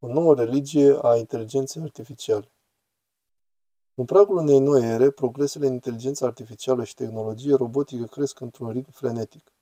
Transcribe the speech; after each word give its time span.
O 0.00 0.06
nouă 0.06 0.34
religie 0.34 0.98
a 1.02 1.16
inteligenței 1.16 1.82
artificiale. 1.82 2.52
În 3.94 4.04
pragul 4.04 4.36
unei 4.36 4.58
noi 4.58 4.82
ere, 4.82 5.10
progresele 5.10 5.66
în 5.66 5.72
inteligență 5.72 6.24
artificială 6.24 6.84
și 6.84 6.94
tehnologie 6.94 7.54
robotică 7.54 8.04
cresc 8.04 8.40
într-un 8.40 8.70
ritm 8.70 8.90
frenetic. 8.90 9.52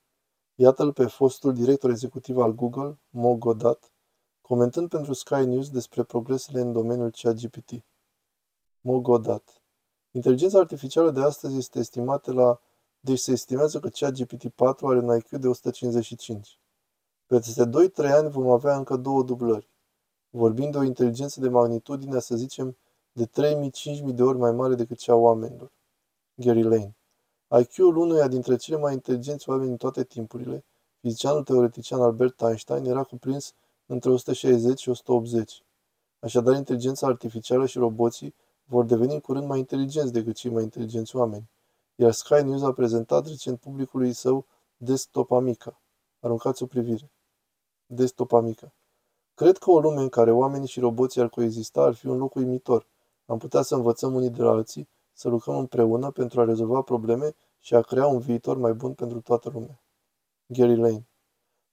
Iată-l 0.55 0.93
pe 0.93 1.05
fostul 1.05 1.53
director 1.53 1.89
executiv 1.89 2.37
al 2.37 2.51
Google, 2.51 2.99
Mo 3.09 3.35
Godat, 3.35 3.91
comentând 4.41 4.89
pentru 4.89 5.13
Sky 5.13 5.45
News 5.45 5.69
despre 5.69 6.03
progresele 6.03 6.59
în 6.59 6.71
domeniul 6.71 7.11
ChatGPT. 7.11 7.71
Mo 8.81 8.99
Godat. 8.99 9.61
Inteligența 10.11 10.59
artificială 10.59 11.11
de 11.11 11.21
astăzi 11.21 11.57
este 11.57 11.79
estimată 11.79 12.33
la... 12.33 12.61
Deci 12.99 13.19
se 13.19 13.31
estimează 13.31 13.79
că 13.79 13.89
ChatGPT 13.89 14.49
4 14.49 14.87
are 14.87 14.99
un 14.99 15.17
IQ 15.17 15.29
de 15.29 15.47
155. 15.47 16.59
Peste 17.25 17.65
2-3 17.65 17.69
ani 17.97 18.29
vom 18.29 18.49
avea 18.49 18.75
încă 18.75 18.95
două 18.95 19.23
dublări. 19.23 19.75
Vorbim 20.37 20.71
de 20.71 20.77
o 20.77 20.83
inteligență 20.83 21.39
de 21.39 21.49
magnitudine, 21.49 22.19
să 22.19 22.35
zicem, 22.35 22.77
de 23.11 23.25
3000-5000 23.25 24.15
de 24.15 24.23
ori 24.23 24.37
mai 24.37 24.51
mare 24.51 24.75
decât 24.75 24.97
cea 24.97 25.13
a 25.13 25.15
oamenilor. 25.15 25.71
Gary 26.35 26.61
Lane. 26.61 26.95
IQ-ul 27.59 27.97
unuia 27.97 28.27
dintre 28.27 28.55
cele 28.55 28.77
mai 28.77 28.93
inteligenți 28.93 29.49
oameni 29.49 29.69
în 29.69 29.77
toate 29.77 30.03
timpurile, 30.03 30.65
fizicianul 30.99 31.43
teoretician 31.43 32.01
Albert 32.01 32.41
Einstein, 32.41 32.85
era 32.85 33.03
cuprins 33.03 33.53
între 33.85 34.09
160 34.09 34.79
și 34.79 34.89
180. 34.89 35.63
Așadar, 36.19 36.55
inteligența 36.55 37.07
artificială 37.07 37.65
și 37.65 37.77
roboții 37.77 38.35
vor 38.63 38.85
deveni 38.85 39.13
în 39.13 39.19
curând 39.19 39.47
mai 39.47 39.59
inteligenți 39.59 40.13
decât 40.13 40.35
cei 40.35 40.51
mai 40.51 40.63
inteligenți 40.63 41.15
oameni. 41.15 41.49
Iar 41.95 42.11
Sky 42.11 42.43
News 42.43 42.63
a 42.63 42.73
prezentat 42.73 43.27
recent 43.27 43.59
publicului 43.59 44.13
său 44.13 44.45
Desktop 44.75 45.31
Amica. 45.31 45.81
Aruncați 46.19 46.63
o 46.63 46.65
privire. 46.65 47.11
Desktop 47.85 48.33
Amica. 48.33 48.76
Cred 49.37 49.57
că 49.57 49.71
o 49.71 49.79
lume 49.79 50.01
în 50.01 50.09
care 50.09 50.31
oamenii 50.31 50.67
și 50.67 50.79
roboții 50.79 51.21
ar 51.21 51.29
coexista 51.29 51.81
ar 51.81 51.93
fi 51.93 52.07
un 52.07 52.17
loc 52.17 52.35
uimitor. 52.35 52.87
Am 53.25 53.37
putea 53.37 53.61
să 53.61 53.75
învățăm 53.75 54.13
unii 54.13 54.29
de 54.29 54.41
la 54.41 54.49
alții, 54.49 54.89
să 55.13 55.29
lucrăm 55.29 55.57
împreună 55.57 56.11
pentru 56.11 56.41
a 56.41 56.43
rezolva 56.43 56.81
probleme 56.81 57.35
și 57.59 57.75
a 57.75 57.81
crea 57.81 58.07
un 58.07 58.19
viitor 58.19 58.57
mai 58.57 58.73
bun 58.73 58.93
pentru 58.93 59.21
toată 59.21 59.49
lumea. 59.49 59.81
Gary 60.45 60.75
Lane 60.75 61.07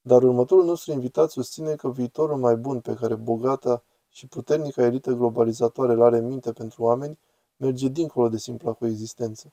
Dar 0.01 0.23
următorul 0.23 0.65
nostru 0.65 0.93
invitat 0.93 1.31
susține 1.31 1.75
că 1.75 1.91
viitorul 1.91 2.37
mai 2.37 2.57
bun 2.57 2.81
pe 2.81 2.95
care 2.95 3.15
bogata 3.15 3.83
și 4.09 4.27
puternica 4.27 4.83
elită 4.83 5.13
globalizatoare 5.13 5.93
îl 5.93 6.03
are 6.03 6.17
în 6.17 6.27
minte 6.27 6.53
pentru 6.53 6.83
oameni 6.83 7.19
merge 7.57 7.89
dincolo 7.89 8.29
de 8.29 8.37
simpla 8.37 8.73
coexistență. 8.73 9.53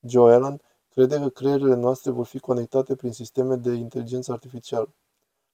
Joe 0.00 0.34
Allen 0.34 0.60
crede 0.88 1.18
că 1.18 1.28
creierile 1.28 1.74
noastre 1.74 2.10
vor 2.10 2.26
fi 2.26 2.38
conectate 2.38 2.94
prin 2.94 3.12
sisteme 3.12 3.56
de 3.56 3.72
inteligență 3.72 4.32
artificială. 4.32 4.94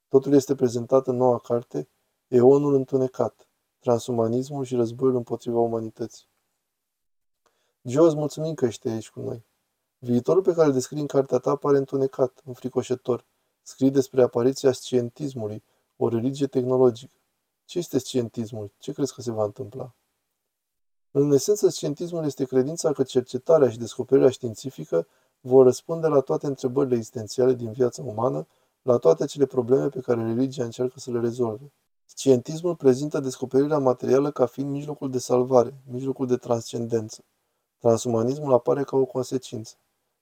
Totul 0.09 0.33
este 0.33 0.55
prezentat 0.55 1.07
în 1.07 1.17
noua 1.17 1.39
carte, 1.39 1.89
Eonul 2.29 2.75
întunecat, 2.75 3.49
transumanismul 3.79 4.65
și 4.65 4.75
războiul 4.75 5.17
împotriva 5.17 5.59
umanității. 5.59 6.27
Joe, 7.83 8.07
îți 8.07 8.17
mulțumim 8.17 8.55
că 8.55 8.65
ești 8.65 8.89
aici 8.89 9.11
cu 9.11 9.21
noi. 9.21 9.45
Viitorul 9.99 10.43
pe 10.43 10.53
care 10.53 10.67
îl 10.67 10.73
descrii 10.73 11.01
în 11.01 11.07
cartea 11.07 11.39
ta 11.39 11.57
pare 11.57 11.77
întunecat, 11.77 12.43
înfricoșător. 12.45 13.25
Scrii 13.63 13.91
despre 13.91 14.23
apariția 14.23 14.73
scientismului, 14.73 15.63
o 15.97 16.09
religie 16.09 16.47
tehnologică. 16.47 17.17
Ce 17.65 17.79
este 17.79 17.99
scientismul? 17.99 18.71
Ce 18.79 18.93
crezi 18.93 19.15
că 19.15 19.21
se 19.21 19.31
va 19.31 19.45
întâmpla? 19.45 19.95
În 21.11 21.33
esență, 21.33 21.69
scientismul 21.69 22.25
este 22.25 22.45
credința 22.45 22.93
că 22.93 23.03
cercetarea 23.03 23.71
și 23.71 23.79
descoperirea 23.79 24.31
științifică 24.31 25.07
vor 25.41 25.65
răspunde 25.65 26.07
la 26.07 26.21
toate 26.21 26.47
întrebările 26.47 26.95
existențiale 26.95 27.55
din 27.55 27.73
viața 27.73 28.03
umană 28.03 28.47
la 28.83 28.97
toate 28.97 29.23
acele 29.23 29.47
probleme 29.47 29.89
pe 29.89 30.01
care 30.01 30.23
religia 30.23 30.65
încearcă 30.65 30.99
să 30.99 31.11
le 31.11 31.21
rezolve. 31.21 31.73
Scientismul 32.19 32.77
prezintă 32.77 33.21
descoperirea 33.21 33.79
materială 33.79 34.31
ca 34.31 34.47
fiind 34.47 34.71
mijlocul 34.71 35.11
de 35.11 35.19
salvare, 35.19 35.75
mijlocul 35.91 36.27
de 36.27 36.37
transcendență. 36.37 37.25
Transumanismul 37.79 38.53
apare 38.53 38.83
ca 38.85 38.97
o 38.97 39.05
consecință. 39.05 39.75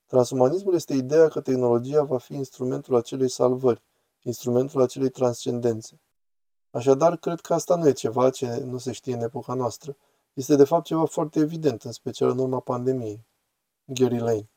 Transumanismul 0.06 0.74
este 0.74 0.95
ideea 0.95 1.29
că 1.29 1.41
tehnologia 1.41 2.02
va 2.02 2.18
fi 2.18 2.35
instrumentul 2.35 2.96
acelei 2.96 3.29
salvări, 3.29 3.83
instrumentul 4.23 4.83
acelei 4.83 5.08
transcendențe. 5.08 6.01
Așadar, 6.70 7.17
cred 7.17 7.41
că 7.41 7.55
asta 7.55 7.77
nu 7.77 7.89
e 7.89 7.92
ceva 7.92 8.30
ce 8.30 8.57
nu 8.57 8.79
se 8.79 8.92
știe 8.92 9.14
în 9.14 9.23
epoca 9.23 9.55
noastră. 9.55 9.97
Este 10.33 10.57
de 10.57 10.64
fapt 10.64 10.85
ceva 10.85 11.05
foarte 11.05 11.39
evident, 11.39 11.83
în 11.83 11.92
special 11.92 12.30
în 12.30 12.39
urma 12.39 12.61
pandemiei. 12.61 13.27
Gary 13.85 14.18
Lane. 14.18 14.51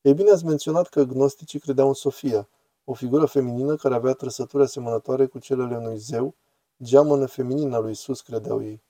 Ei 0.00 0.14
bine, 0.14 0.30
ați 0.30 0.44
menționat 0.44 0.88
că 0.88 1.02
gnosticii 1.02 1.58
credeau 1.58 1.88
în 1.88 1.94
Sofia, 1.94 2.48
o 2.84 2.92
figură 2.92 3.26
feminină 3.26 3.76
care 3.76 3.94
avea 3.94 4.12
trăsături 4.12 4.62
asemănătoare 4.62 5.26
cu 5.26 5.38
cele 5.38 5.62
ale 5.62 5.76
unui 5.76 5.98
zeu, 5.98 6.34
geamănă 6.82 7.26
feminină 7.26 7.78
lui 7.78 7.90
Isus, 7.90 8.20
credeau 8.20 8.62
ei. 8.62 8.82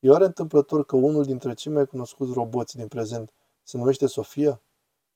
E 0.00 0.10
oare 0.10 0.24
întâmplător 0.24 0.84
că 0.84 0.96
unul 0.96 1.24
dintre 1.24 1.54
cei 1.54 1.72
mai 1.72 1.86
cunoscuți 1.86 2.32
roboți 2.32 2.76
din 2.76 2.88
prezent 2.88 3.32
se 3.62 3.76
numește 3.76 4.06
Sofia? 4.06 4.60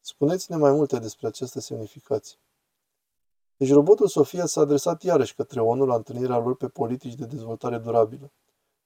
Spuneți-ne 0.00 0.56
mai 0.56 0.72
multe 0.72 0.98
despre 0.98 1.26
această 1.26 1.60
semnificație. 1.60 2.38
Deci 3.56 3.72
robotul 3.72 4.08
Sofia 4.08 4.46
s-a 4.46 4.60
adresat 4.60 5.02
iarăși 5.02 5.34
către 5.34 5.60
ONU 5.60 5.84
la 5.84 5.94
întâlnirea 5.94 6.38
lor 6.38 6.56
pe 6.56 6.68
politici 6.68 7.14
de 7.14 7.24
dezvoltare 7.24 7.78
durabilă. 7.78 8.30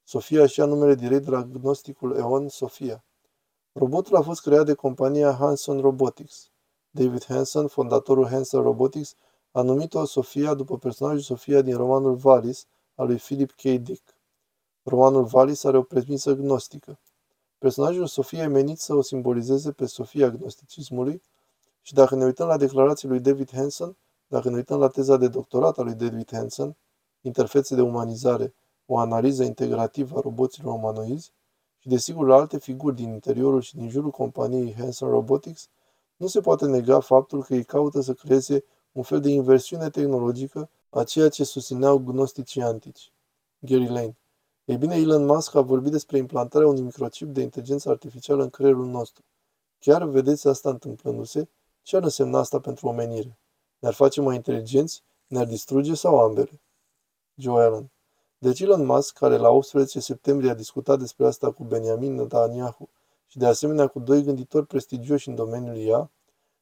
Sofia 0.04 0.46
și-a 0.46 0.64
numele 0.64 0.94
direct 0.94 1.24
de 1.24 1.30
la 1.30 1.42
gnosticul 1.42 2.16
Eon 2.16 2.48
Sofia. 2.48 3.04
Robotul 3.72 4.16
a 4.16 4.22
fost 4.22 4.40
creat 4.40 4.66
de 4.66 4.74
compania 4.74 5.32
Hanson 5.32 5.80
Robotics. 5.80 6.50
David 6.90 7.24
Hanson, 7.24 7.66
fondatorul 7.66 8.26
Hanson 8.26 8.62
Robotics, 8.62 9.14
a 9.50 9.62
numit-o 9.62 10.04
Sofia 10.04 10.54
după 10.54 10.78
personajul 10.78 11.20
Sofia 11.20 11.62
din 11.62 11.76
romanul 11.76 12.14
Valis 12.14 12.66
al 13.00 13.06
lui 13.06 13.16
Philip 13.16 13.50
K. 13.52 13.62
Dick. 13.62 14.14
Romanul 14.82 15.24
Valis 15.24 15.64
are 15.64 15.76
o 15.76 15.82
premisă 15.82 16.34
gnostică. 16.34 16.98
Personajul 17.58 18.06
Sofia 18.06 18.42
e 18.42 18.46
menit 18.46 18.78
să 18.78 18.94
o 18.94 19.02
simbolizeze 19.02 19.72
pe 19.72 19.86
Sofia 19.86 20.30
gnosticismului 20.30 21.22
și 21.82 21.94
dacă 21.94 22.14
ne 22.14 22.24
uităm 22.24 22.46
la 22.46 22.56
declarații 22.56 23.08
lui 23.08 23.20
David 23.20 23.50
Hanson, 23.52 23.96
dacă 24.26 24.48
ne 24.48 24.56
uităm 24.56 24.78
la 24.78 24.88
teza 24.88 25.16
de 25.16 25.28
doctorat 25.28 25.78
a 25.78 25.82
lui 25.82 25.94
David 25.94 26.28
Hanson, 26.32 26.76
Interfețe 27.20 27.74
de 27.74 27.80
umanizare, 27.80 28.54
o 28.86 28.98
analiză 28.98 29.42
integrativă 29.42 30.18
a 30.18 30.20
roboților 30.20 30.74
umanoizi, 30.74 31.32
și 31.78 31.88
desigur 31.88 32.26
la 32.26 32.34
alte 32.34 32.58
figuri 32.58 32.96
din 32.96 33.08
interiorul 33.08 33.60
și 33.60 33.76
din 33.76 33.88
jurul 33.88 34.10
companiei 34.10 34.74
Hanson 34.78 35.10
Robotics, 35.10 35.68
nu 36.16 36.26
se 36.26 36.40
poate 36.40 36.66
nega 36.66 37.00
faptul 37.00 37.42
că 37.42 37.54
ei 37.54 37.64
caută 37.64 38.00
să 38.00 38.12
creeze 38.14 38.64
un 38.92 39.02
fel 39.02 39.20
de 39.20 39.28
inversiune 39.28 39.90
tehnologică 39.90 40.70
a 40.90 41.04
ceea 41.04 41.28
ce 41.28 41.44
susțineau 41.44 41.98
gnosticii 41.98 42.62
antici. 42.62 43.12
Gary 43.58 43.86
Lane. 43.86 44.16
Ei 44.64 44.76
bine, 44.76 44.96
Elon 44.96 45.24
Musk 45.24 45.54
a 45.54 45.60
vorbit 45.60 45.90
despre 45.90 46.18
implantarea 46.18 46.68
unui 46.68 46.80
microchip 46.80 47.28
de 47.28 47.40
inteligență 47.40 47.90
artificială 47.90 48.42
în 48.42 48.50
creierul 48.50 48.86
nostru. 48.86 49.24
Chiar 49.78 50.04
vedeți 50.04 50.48
asta 50.48 50.70
întâmplându-se? 50.70 51.48
Ce 51.82 51.96
ar 51.96 52.02
însemna 52.02 52.38
asta 52.38 52.60
pentru 52.60 52.86
omenire? 52.86 53.38
Ne-ar 53.78 53.94
face 53.94 54.20
mai 54.20 54.34
inteligenți? 54.34 55.02
Ne-ar 55.26 55.46
distruge 55.46 55.94
sau 55.94 56.18
ambele? 56.18 56.60
Joe 57.34 57.64
Allen. 57.64 57.90
Deci 58.38 58.60
Elon 58.60 58.84
Musk, 58.84 59.18
care 59.18 59.36
la 59.36 59.48
18 59.48 60.00
septembrie 60.00 60.50
a 60.50 60.54
discutat 60.54 60.98
despre 60.98 61.26
asta 61.26 61.50
cu 61.50 61.64
Benjamin 61.64 62.14
Netanyahu 62.14 62.88
și 63.26 63.38
de 63.38 63.46
asemenea 63.46 63.86
cu 63.86 63.98
doi 63.98 64.22
gânditori 64.22 64.66
prestigioși 64.66 65.28
în 65.28 65.34
domeniul 65.34 65.76
IA, 65.76 66.10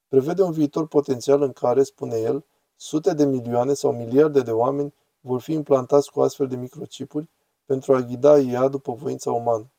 prevede 0.07 0.41
un 0.41 0.51
viitor 0.51 0.87
potențial 0.87 1.41
în 1.41 1.51
care, 1.51 1.83
spune 1.83 2.17
el, 2.17 2.45
sute 2.81 3.13
de 3.13 3.25
milioane 3.25 3.73
sau 3.73 3.91
miliarde 3.91 4.41
de 4.41 4.51
oameni 4.51 4.93
vor 5.19 5.41
fi 5.41 5.53
implantați 5.53 6.11
cu 6.11 6.21
astfel 6.21 6.47
de 6.47 6.55
microchipuri 6.55 7.29
pentru 7.65 7.93
a 7.93 8.01
ghida 8.01 8.39
IA 8.39 8.67
după 8.67 8.93
voința 8.93 9.31
umană. 9.31 9.71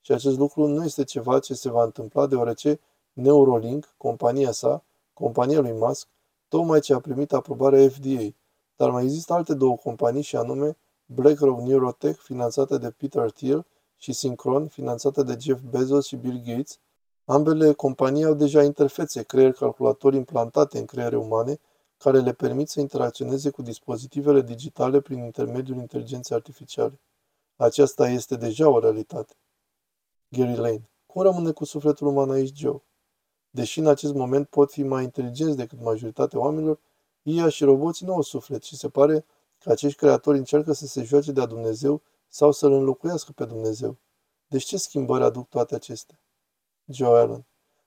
Și 0.00 0.12
acest 0.12 0.38
lucru 0.38 0.66
nu 0.66 0.84
este 0.84 1.04
ceva 1.04 1.38
ce 1.38 1.54
se 1.54 1.70
va 1.70 1.84
întâmpla 1.84 2.26
deoarece 2.26 2.80
Neuralink, 3.12 3.94
compania 3.96 4.50
sa, 4.50 4.84
compania 5.12 5.60
lui 5.60 5.72
Musk, 5.72 6.08
tocmai 6.48 6.80
ce 6.80 6.94
a 6.94 7.00
primit 7.00 7.32
aprobarea 7.32 7.88
FDA, 7.88 8.34
dar 8.76 8.90
mai 8.90 9.02
există 9.02 9.32
alte 9.32 9.54
două 9.54 9.76
companii 9.76 10.22
și 10.22 10.36
anume 10.36 10.76
BlackRock 11.06 11.60
Neurotech, 11.60 12.20
finanțată 12.20 12.78
de 12.78 12.90
Peter 12.90 13.30
Thiel, 13.30 13.66
și 13.96 14.12
Synchron, 14.12 14.68
finanțată 14.68 15.22
de 15.22 15.36
Jeff 15.40 15.60
Bezos 15.70 16.06
și 16.06 16.16
Bill 16.16 16.42
Gates, 16.44 16.78
ambele 17.24 17.72
companii 17.72 18.24
au 18.24 18.34
deja 18.34 18.62
interfețe, 18.62 19.22
creier 19.22 19.52
calculatori 19.52 20.16
implantate 20.16 20.78
în 20.78 20.84
creiere 20.84 21.16
umane, 21.16 21.60
care 22.02 22.20
le 22.20 22.32
permit 22.32 22.68
să 22.68 22.80
interacționeze 22.80 23.50
cu 23.50 23.62
dispozitivele 23.62 24.40
digitale 24.40 25.00
prin 25.00 25.18
intermediul 25.18 25.76
inteligenței 25.76 26.36
artificiale. 26.36 27.00
Aceasta 27.56 28.08
este 28.08 28.36
deja 28.36 28.68
o 28.68 28.78
realitate. 28.78 29.34
Gary 30.28 30.56
Lane. 30.56 30.90
Cum 31.06 31.22
rămâne 31.22 31.52
cu 31.52 31.64
sufletul 31.64 32.06
uman 32.06 32.30
aici, 32.30 32.56
Joe? 32.56 32.82
Deși 33.50 33.78
în 33.78 33.86
acest 33.86 34.14
moment 34.14 34.48
pot 34.48 34.70
fi 34.70 34.82
mai 34.82 35.02
inteligenți 35.02 35.56
decât 35.56 35.80
majoritatea 35.80 36.38
oamenilor, 36.38 36.78
IA 37.22 37.48
și 37.48 37.64
roboții 37.64 38.06
nu 38.06 38.14
au 38.14 38.22
suflet 38.22 38.62
și 38.62 38.76
se 38.76 38.88
pare 38.88 39.24
că 39.58 39.70
acești 39.70 39.98
creatori 39.98 40.38
încearcă 40.38 40.72
să 40.72 40.86
se 40.86 41.02
joace 41.02 41.32
de-a 41.32 41.46
Dumnezeu 41.46 42.02
sau 42.28 42.52
să-L 42.52 42.72
înlocuiască 42.72 43.32
pe 43.32 43.44
Dumnezeu. 43.44 43.96
Deci 44.46 44.64
ce 44.64 44.76
schimbări 44.76 45.24
aduc 45.24 45.48
toate 45.48 45.74
acestea? 45.74 46.18
Joe 46.86 47.18
Allen. 47.18 47.46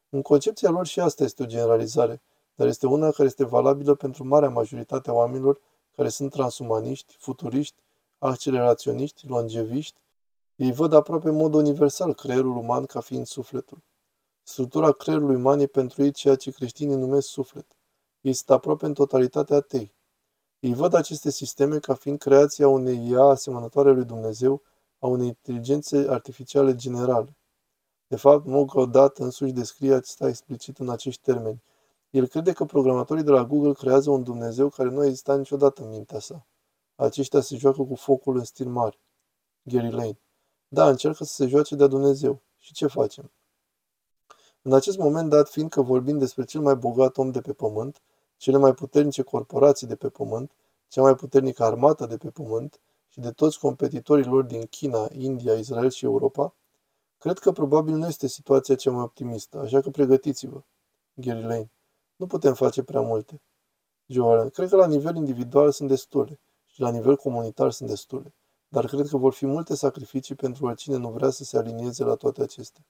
În 0.10 0.22
concepția 0.22 0.70
lor 0.70 0.86
și 0.86 1.00
asta 1.00 1.24
este 1.24 1.44
o 1.44 1.46
generalizare, 1.46 2.22
dar 2.56 2.68
este 2.68 2.88
una 2.88 3.12
care 3.12 3.28
este 3.28 3.46
valabilă 3.46 3.96
pentru 3.96 4.24
marea 4.24 4.50
majoritate 4.50 5.10
a 5.10 5.14
oamenilor 5.14 5.60
care 5.96 6.10
sunt 6.10 6.32
transumaniști, 6.32 7.16
futuriști, 7.20 7.76
acceleraționiști, 8.18 9.28
longeviști, 9.28 10.00
ei 10.56 10.72
văd 10.72 10.94
aproape 10.94 11.28
în 11.28 11.36
mod 11.36 11.54
universal 11.54 12.14
creierul 12.14 12.58
uman 12.58 12.86
ca 12.86 13.00
fiind 13.00 13.26
sufletul. 13.26 13.84
Structura 14.44 14.92
creierului 14.92 15.36
uman 15.36 15.60
e 15.60 15.66
pentru 15.66 16.04
ei 16.04 16.12
ceea 16.12 16.36
ce 16.36 16.52
creștinii 16.52 16.96
numesc 16.96 17.28
suflet. 17.28 17.66
Ei 18.22 18.34
sunt 18.34 18.50
aproape 18.50 18.86
în 18.86 18.94
totalitate 18.94 19.54
atei. 19.54 19.94
Ei 20.60 20.74
văd 20.74 20.94
aceste 20.94 21.30
sisteme 21.30 21.80
ca 21.80 21.94
fiind 21.94 22.18
creația 22.18 22.68
unei 22.68 23.12
ea 23.12 23.22
asemănătoare 23.22 23.92
lui 23.92 24.06
Dumnezeu, 24.06 24.62
a 25.00 25.08
unei 25.08 25.28
inteligențe 25.28 26.06
artificiale 26.10 26.76
generale. 26.76 27.38
De 28.08 28.16
fapt, 28.16 28.46
Mogodat 28.46 29.18
însuși 29.18 29.52
descrie 29.52 29.94
acesta 29.94 30.28
explicit 30.28 30.78
în 30.78 30.90
acești 30.90 31.22
termeni. 31.22 31.64
El 32.16 32.28
crede 32.28 32.52
că 32.52 32.66
programatorii 32.66 33.24
de 33.24 33.32
la 33.32 33.44
Google 33.44 33.74
creează 33.74 34.10
un 34.10 34.24
Dumnezeu 34.24 34.70
care 34.70 34.90
nu 34.90 35.00
a 35.00 35.06
existat 35.06 35.38
niciodată 35.38 35.82
în 35.82 35.90
mintea 35.90 36.20
sa. 36.20 36.46
Aceștia 36.96 37.42
se 37.42 37.56
joacă 37.56 37.84
cu 37.84 37.96
focul 37.96 38.38
în 38.38 38.44
stil 38.44 38.68
mare. 38.68 38.98
Gary 39.64 39.92
Lane. 39.92 40.20
Da, 40.68 40.90
încearcă 40.90 41.24
să 41.24 41.34
se 41.34 41.48
joace 41.48 41.76
de-a 41.76 41.88
Dumnezeu. 41.88 42.42
Și 42.58 42.74
ce 42.74 42.88
facem? 42.88 43.32
În 44.62 44.74
acest 44.74 44.98
moment, 44.98 45.30
dat 45.30 45.50
fiind 45.50 45.70
că 45.70 45.82
vorbim 45.82 46.18
despre 46.18 46.44
cel 46.44 46.62
mai 46.62 46.76
bogat 46.76 47.18
om 47.18 47.32
de 47.32 47.42
pe 47.42 47.54
pământ, 47.54 48.02
cele 48.38 48.58
mai 48.58 48.74
puternice 48.74 49.22
corporații 49.22 49.88
de 49.88 49.96
pe 49.96 50.10
pământ, 50.10 50.52
cea 50.88 51.02
mai 51.02 51.16
puternică 51.16 51.64
armată 51.64 52.06
de 52.06 52.18
pe 52.18 52.30
pământ 52.30 52.80
și 53.10 53.20
de 53.20 53.32
toți 53.32 53.60
competitorii 53.60 54.26
lor 54.26 54.44
din 54.44 54.66
China, 54.66 55.08
India, 55.12 55.54
Israel 55.54 55.90
și 55.90 56.06
Europa, 56.06 56.54
cred 57.18 57.40
că 57.40 57.52
probabil 57.52 57.96
nu 57.96 58.08
este 58.08 58.28
situația 58.28 58.76
cea 58.76 58.92
mai 58.92 59.04
optimistă, 59.04 59.60
așa 59.60 59.82
că 59.82 59.90
pregătiți-vă. 59.90 60.62
Gary 61.14 61.42
Lane. 61.42 61.70
Nu 62.16 62.28
putem 62.28 62.54
face 62.54 62.84
prea 62.84 63.02
multe. 63.02 63.42
Joe 64.06 64.50
Cred 64.50 64.70
că 64.70 64.76
la 64.76 64.88
nivel 64.88 65.16
individual 65.16 65.72
sunt 65.72 65.90
destule 65.90 66.40
și 66.66 66.82
la 66.82 66.92
nivel 66.92 67.16
comunitar 67.16 67.72
sunt 67.72 67.90
destule, 67.90 68.34
dar 68.68 68.86
cred 68.86 69.08
că 69.08 69.18
vor 69.18 69.34
fi 69.34 69.46
multe 69.46 69.76
sacrificii 69.76 70.36
pentru 70.36 70.66
oricine 70.66 70.98
nu 70.98 71.12
vrea 71.12 71.30
să 71.30 71.44
se 71.44 71.58
alinieze 71.58 72.04
la 72.04 72.16
toate 72.16 72.42
acestea. 72.42 72.86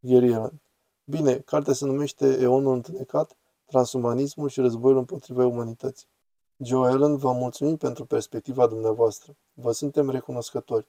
Gary 0.00 0.32
Allen. 0.32 0.62
Bine, 1.04 1.38
cartea 1.38 1.72
se 1.72 1.84
numește 1.84 2.40
Eonul 2.40 2.74
întunecat, 2.74 3.36
transumanismul 3.64 4.48
și 4.48 4.60
războiul 4.60 4.98
împotriva 4.98 5.46
umanității. 5.46 6.08
Joe 6.56 6.90
Allen, 6.90 7.16
vă 7.16 7.32
mulțumim 7.32 7.76
pentru 7.76 8.04
perspectiva 8.04 8.66
dumneavoastră. 8.66 9.36
Vă 9.52 9.72
suntem 9.72 10.10
recunoscători. 10.10 10.88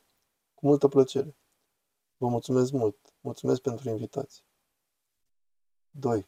Cu 0.54 0.66
multă 0.66 0.88
plăcere. 0.88 1.36
Vă 2.18 2.28
mulțumesc 2.28 2.72
mult. 2.72 2.98
Mulțumesc 3.22 3.62
pentru 3.62 3.90
invitație. 3.90 4.44
2. 5.92 6.28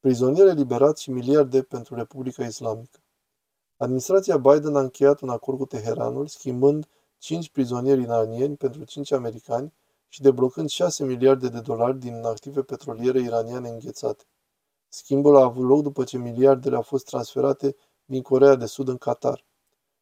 Prizonieri 0.00 0.48
eliberați 0.48 1.02
și 1.02 1.10
miliarde 1.10 1.62
pentru 1.62 1.94
Republica 1.94 2.44
Islamică. 2.44 2.98
Administrația 3.76 4.36
Biden 4.36 4.76
a 4.76 4.80
încheiat 4.80 5.20
un 5.20 5.28
acord 5.28 5.58
cu 5.58 5.66
Teheranul, 5.66 6.26
schimbând 6.26 6.88
5 7.18 7.50
prizonieri 7.50 8.00
iranieni 8.00 8.56
pentru 8.56 8.84
5 8.84 9.12
americani 9.12 9.72
și 10.08 10.22
deblocând 10.22 10.68
6 10.68 11.04
miliarde 11.04 11.48
de 11.48 11.60
dolari 11.60 11.98
din 11.98 12.24
active 12.24 12.62
petroliere 12.62 13.20
iraniane 13.20 13.68
înghețate. 13.68 14.24
Schimbul 14.88 15.36
a 15.36 15.42
avut 15.42 15.64
loc 15.64 15.82
după 15.82 16.04
ce 16.04 16.18
miliardele 16.18 16.76
au 16.76 16.82
fost 16.82 17.04
transferate 17.04 17.76
din 18.04 18.22
Corea 18.22 18.54
de 18.54 18.66
Sud 18.66 18.88
în 18.88 18.96
Qatar. 18.96 19.44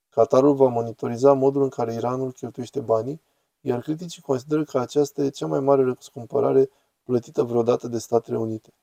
Qatarul 0.08 0.54
va 0.54 0.68
monitoriza 0.68 1.32
modul 1.32 1.62
în 1.62 1.68
care 1.68 1.94
Iranul 1.94 2.32
cheltuiește 2.32 2.80
banii, 2.80 3.20
iar 3.60 3.80
criticii 3.80 4.22
consideră 4.22 4.64
că 4.64 4.78
aceasta 4.78 5.22
e 5.22 5.28
cea 5.28 5.46
mai 5.46 5.60
mare 5.60 5.82
răscumpărare 5.82 6.70
plătită 7.02 7.42
vreodată 7.42 7.88
de 7.88 7.98
Statele 7.98 8.38
Unite. 8.38 8.74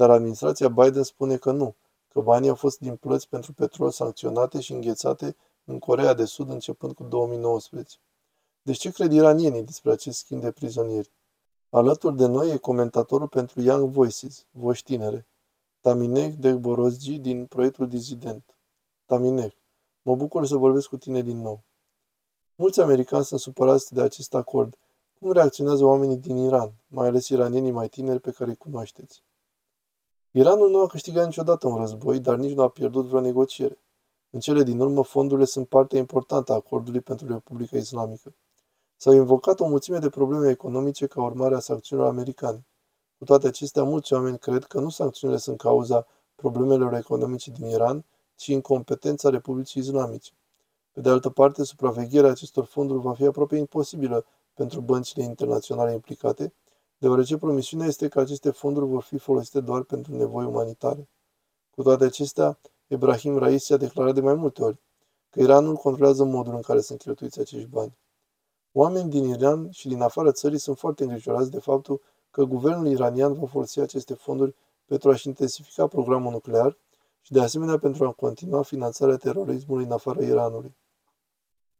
Dar 0.00 0.10
administrația 0.10 0.68
Biden 0.68 1.02
spune 1.02 1.36
că 1.36 1.52
nu, 1.52 1.74
că 2.08 2.20
banii 2.20 2.48
au 2.48 2.54
fost 2.54 2.78
din 2.78 2.96
plăți 2.96 3.28
pentru 3.28 3.52
petrol 3.52 3.90
sancționate 3.90 4.60
și 4.60 4.72
înghețate 4.72 5.36
în 5.64 5.78
Corea 5.78 6.14
de 6.14 6.24
Sud 6.24 6.50
începând 6.50 6.92
cu 6.92 7.02
2019. 7.02 7.96
Deci 8.62 8.78
ce 8.78 8.90
cred 8.90 9.12
iranienii 9.12 9.62
despre 9.62 9.92
acest 9.92 10.18
schimb 10.18 10.40
de 10.40 10.50
prizonieri? 10.50 11.10
Alături 11.70 12.16
de 12.16 12.26
noi 12.26 12.50
e 12.50 12.56
comentatorul 12.56 13.28
pentru 13.28 13.60
Young 13.60 13.90
Voices, 13.90 14.46
Voci 14.50 14.82
Tinere, 14.82 15.26
Tamineh 15.80 16.32
Degborozgi 16.38 17.18
din 17.18 17.46
proiectul 17.46 17.88
Dizident. 17.88 18.56
Tamineh, 19.06 19.52
mă 20.02 20.16
bucur 20.16 20.46
să 20.46 20.56
vorbesc 20.56 20.88
cu 20.88 20.96
tine 20.96 21.22
din 21.22 21.40
nou. 21.40 21.60
Mulți 22.54 22.80
americani 22.80 23.24
sunt 23.24 23.40
supărați 23.40 23.94
de 23.94 24.00
acest 24.00 24.34
acord. 24.34 24.78
Cum 25.18 25.32
reacționează 25.32 25.84
oamenii 25.84 26.16
din 26.16 26.36
Iran, 26.36 26.72
mai 26.86 27.06
ales 27.06 27.28
iranienii 27.28 27.70
mai 27.70 27.88
tineri 27.88 28.20
pe 28.20 28.30
care 28.30 28.50
îi 28.50 28.56
cunoașteți? 28.56 29.22
Iranul 30.32 30.70
nu 30.70 30.80
a 30.80 30.86
câștigat 30.86 31.24
niciodată 31.24 31.66
un 31.66 31.76
război, 31.76 32.18
dar 32.18 32.36
nici 32.36 32.54
nu 32.54 32.62
a 32.62 32.68
pierdut 32.68 33.06
vreo 33.06 33.20
negociere. 33.20 33.78
În 34.30 34.40
cele 34.40 34.62
din 34.62 34.80
urmă, 34.80 35.04
fondurile 35.04 35.46
sunt 35.46 35.68
parte 35.68 35.98
importantă 35.98 36.52
a 36.52 36.54
acordului 36.54 37.00
pentru 37.00 37.26
Republica 37.26 37.76
Islamică. 37.76 38.34
S-au 38.96 39.12
invocat 39.12 39.60
o 39.60 39.68
mulțime 39.68 39.98
de 39.98 40.08
probleme 40.08 40.50
economice 40.50 41.06
ca 41.06 41.22
urmare 41.22 41.54
a 41.54 41.58
sancțiunilor 41.58 42.10
americane. 42.10 42.66
Cu 43.18 43.24
toate 43.24 43.46
acestea, 43.46 43.82
mulți 43.82 44.12
oameni 44.12 44.38
cred 44.38 44.64
că 44.64 44.80
nu 44.80 44.88
sancțiunile 44.88 45.38
sunt 45.38 45.56
cauza 45.56 46.06
problemelor 46.34 46.94
economice 46.94 47.50
din 47.50 47.66
Iran, 47.66 48.04
ci 48.36 48.46
incompetența 48.46 49.28
Republicii 49.30 49.82
Islamice. 49.82 50.32
Pe 50.92 51.00
de 51.00 51.08
altă 51.08 51.30
parte, 51.30 51.64
supravegherea 51.64 52.30
acestor 52.30 52.64
fonduri 52.64 53.00
va 53.00 53.14
fi 53.14 53.24
aproape 53.24 53.56
imposibilă 53.56 54.24
pentru 54.54 54.80
băncile 54.80 55.24
internaționale 55.24 55.92
implicate, 55.92 56.52
deoarece 57.00 57.36
promisiunea 57.36 57.86
este 57.86 58.08
că 58.08 58.20
aceste 58.20 58.50
fonduri 58.50 58.86
vor 58.86 59.02
fi 59.02 59.18
folosite 59.18 59.60
doar 59.60 59.82
pentru 59.82 60.16
nevoi 60.16 60.44
umanitare. 60.44 61.08
Cu 61.70 61.82
toate 61.82 62.04
acestea, 62.04 62.58
Ibrahim 62.86 63.38
Raisi 63.38 63.72
a 63.72 63.76
declarat 63.76 64.14
de 64.14 64.20
mai 64.20 64.34
multe 64.34 64.62
ori 64.62 64.78
că 65.30 65.40
Iranul 65.40 65.74
controlează 65.74 66.24
modul 66.24 66.54
în 66.54 66.60
care 66.60 66.80
sunt 66.80 66.98
cheltuiți 66.98 67.40
acești 67.40 67.68
bani. 67.68 67.96
Oamenii 68.72 69.10
din 69.10 69.28
Iran 69.28 69.70
și 69.70 69.88
din 69.88 70.00
afara 70.00 70.32
țării 70.32 70.58
sunt 70.58 70.78
foarte 70.78 71.02
îngrijorați 71.02 71.50
de 71.50 71.58
faptul 71.58 72.00
că 72.30 72.44
guvernul 72.44 72.86
iranian 72.86 73.34
va 73.34 73.46
folosi 73.46 73.80
aceste 73.80 74.14
fonduri 74.14 74.54
pentru 74.84 75.10
a-și 75.10 75.26
intensifica 75.26 75.86
programul 75.86 76.32
nuclear 76.32 76.76
și 77.20 77.32
de 77.32 77.40
asemenea 77.40 77.78
pentru 77.78 78.04
a 78.06 78.12
continua 78.12 78.62
finanțarea 78.62 79.16
terorismului 79.16 79.84
în 79.84 79.92
afara 79.92 80.22
Iranului. 80.22 80.74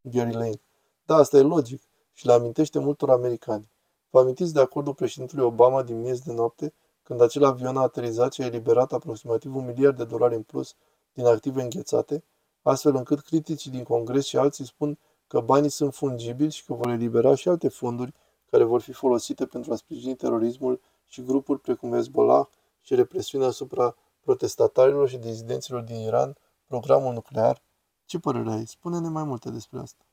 Gary 0.03 0.33
Lane. 0.33 0.61
Da, 1.05 1.15
asta 1.15 1.37
e 1.37 1.41
logic 1.41 1.83
și 2.13 2.27
le 2.27 2.33
amintește 2.33 2.79
multor 2.79 3.11
americani. 3.11 3.69
Vă 4.11 4.19
amintiți 4.19 4.53
de 4.53 4.61
acordul 4.61 4.95
președintelui 4.95 5.45
Obama 5.45 5.83
din 5.83 6.01
miez 6.01 6.21
de 6.21 6.33
noapte, 6.33 6.73
când 7.03 7.21
acel 7.21 7.45
avion 7.45 7.77
a 7.77 7.81
aterizat 7.81 8.33
și 8.33 8.43
a 8.43 8.47
eliberat 8.47 8.93
aproximativ 8.93 9.57
un 9.57 9.65
miliard 9.65 9.97
de 9.97 10.05
dolari 10.05 10.35
în 10.35 10.43
plus 10.43 10.75
din 11.13 11.25
active 11.27 11.63
înghețate, 11.63 12.25
astfel 12.63 12.95
încât 12.95 13.21
criticii 13.21 13.71
din 13.71 13.83
Congres 13.83 14.25
și 14.25 14.37
alții 14.37 14.67
spun 14.67 14.99
că 15.27 15.41
banii 15.41 15.71
sunt 15.71 15.95
fungibili 15.95 16.51
și 16.51 16.65
că 16.65 16.75
vor 16.75 16.89
elibera 16.89 17.35
și 17.35 17.49
alte 17.49 17.69
fonduri 17.69 18.15
care 18.51 18.65
vor 18.65 18.81
fi 18.81 18.93
folosite 18.93 19.47
pentru 19.47 19.73
a 19.73 19.77
sprijini 19.77 20.15
terorismul 20.15 20.81
și 21.07 21.25
grupuri 21.25 21.61
precum 21.61 21.93
Hezbollah 21.93 22.47
și 22.81 22.95
represiunea 22.95 23.49
asupra 23.49 23.97
protestatarilor 24.21 25.09
și 25.09 25.17
dizidenților 25.17 25.83
din 25.83 25.97
Iran, 25.97 26.37
programul 26.67 27.13
nuclear. 27.13 27.63
Ce 28.05 28.19
părere 28.19 28.51
ai? 28.51 28.67
Spune-ne 28.67 29.09
mai 29.09 29.25
multe 29.25 29.51
despre 29.51 29.79
asta. 29.79 30.05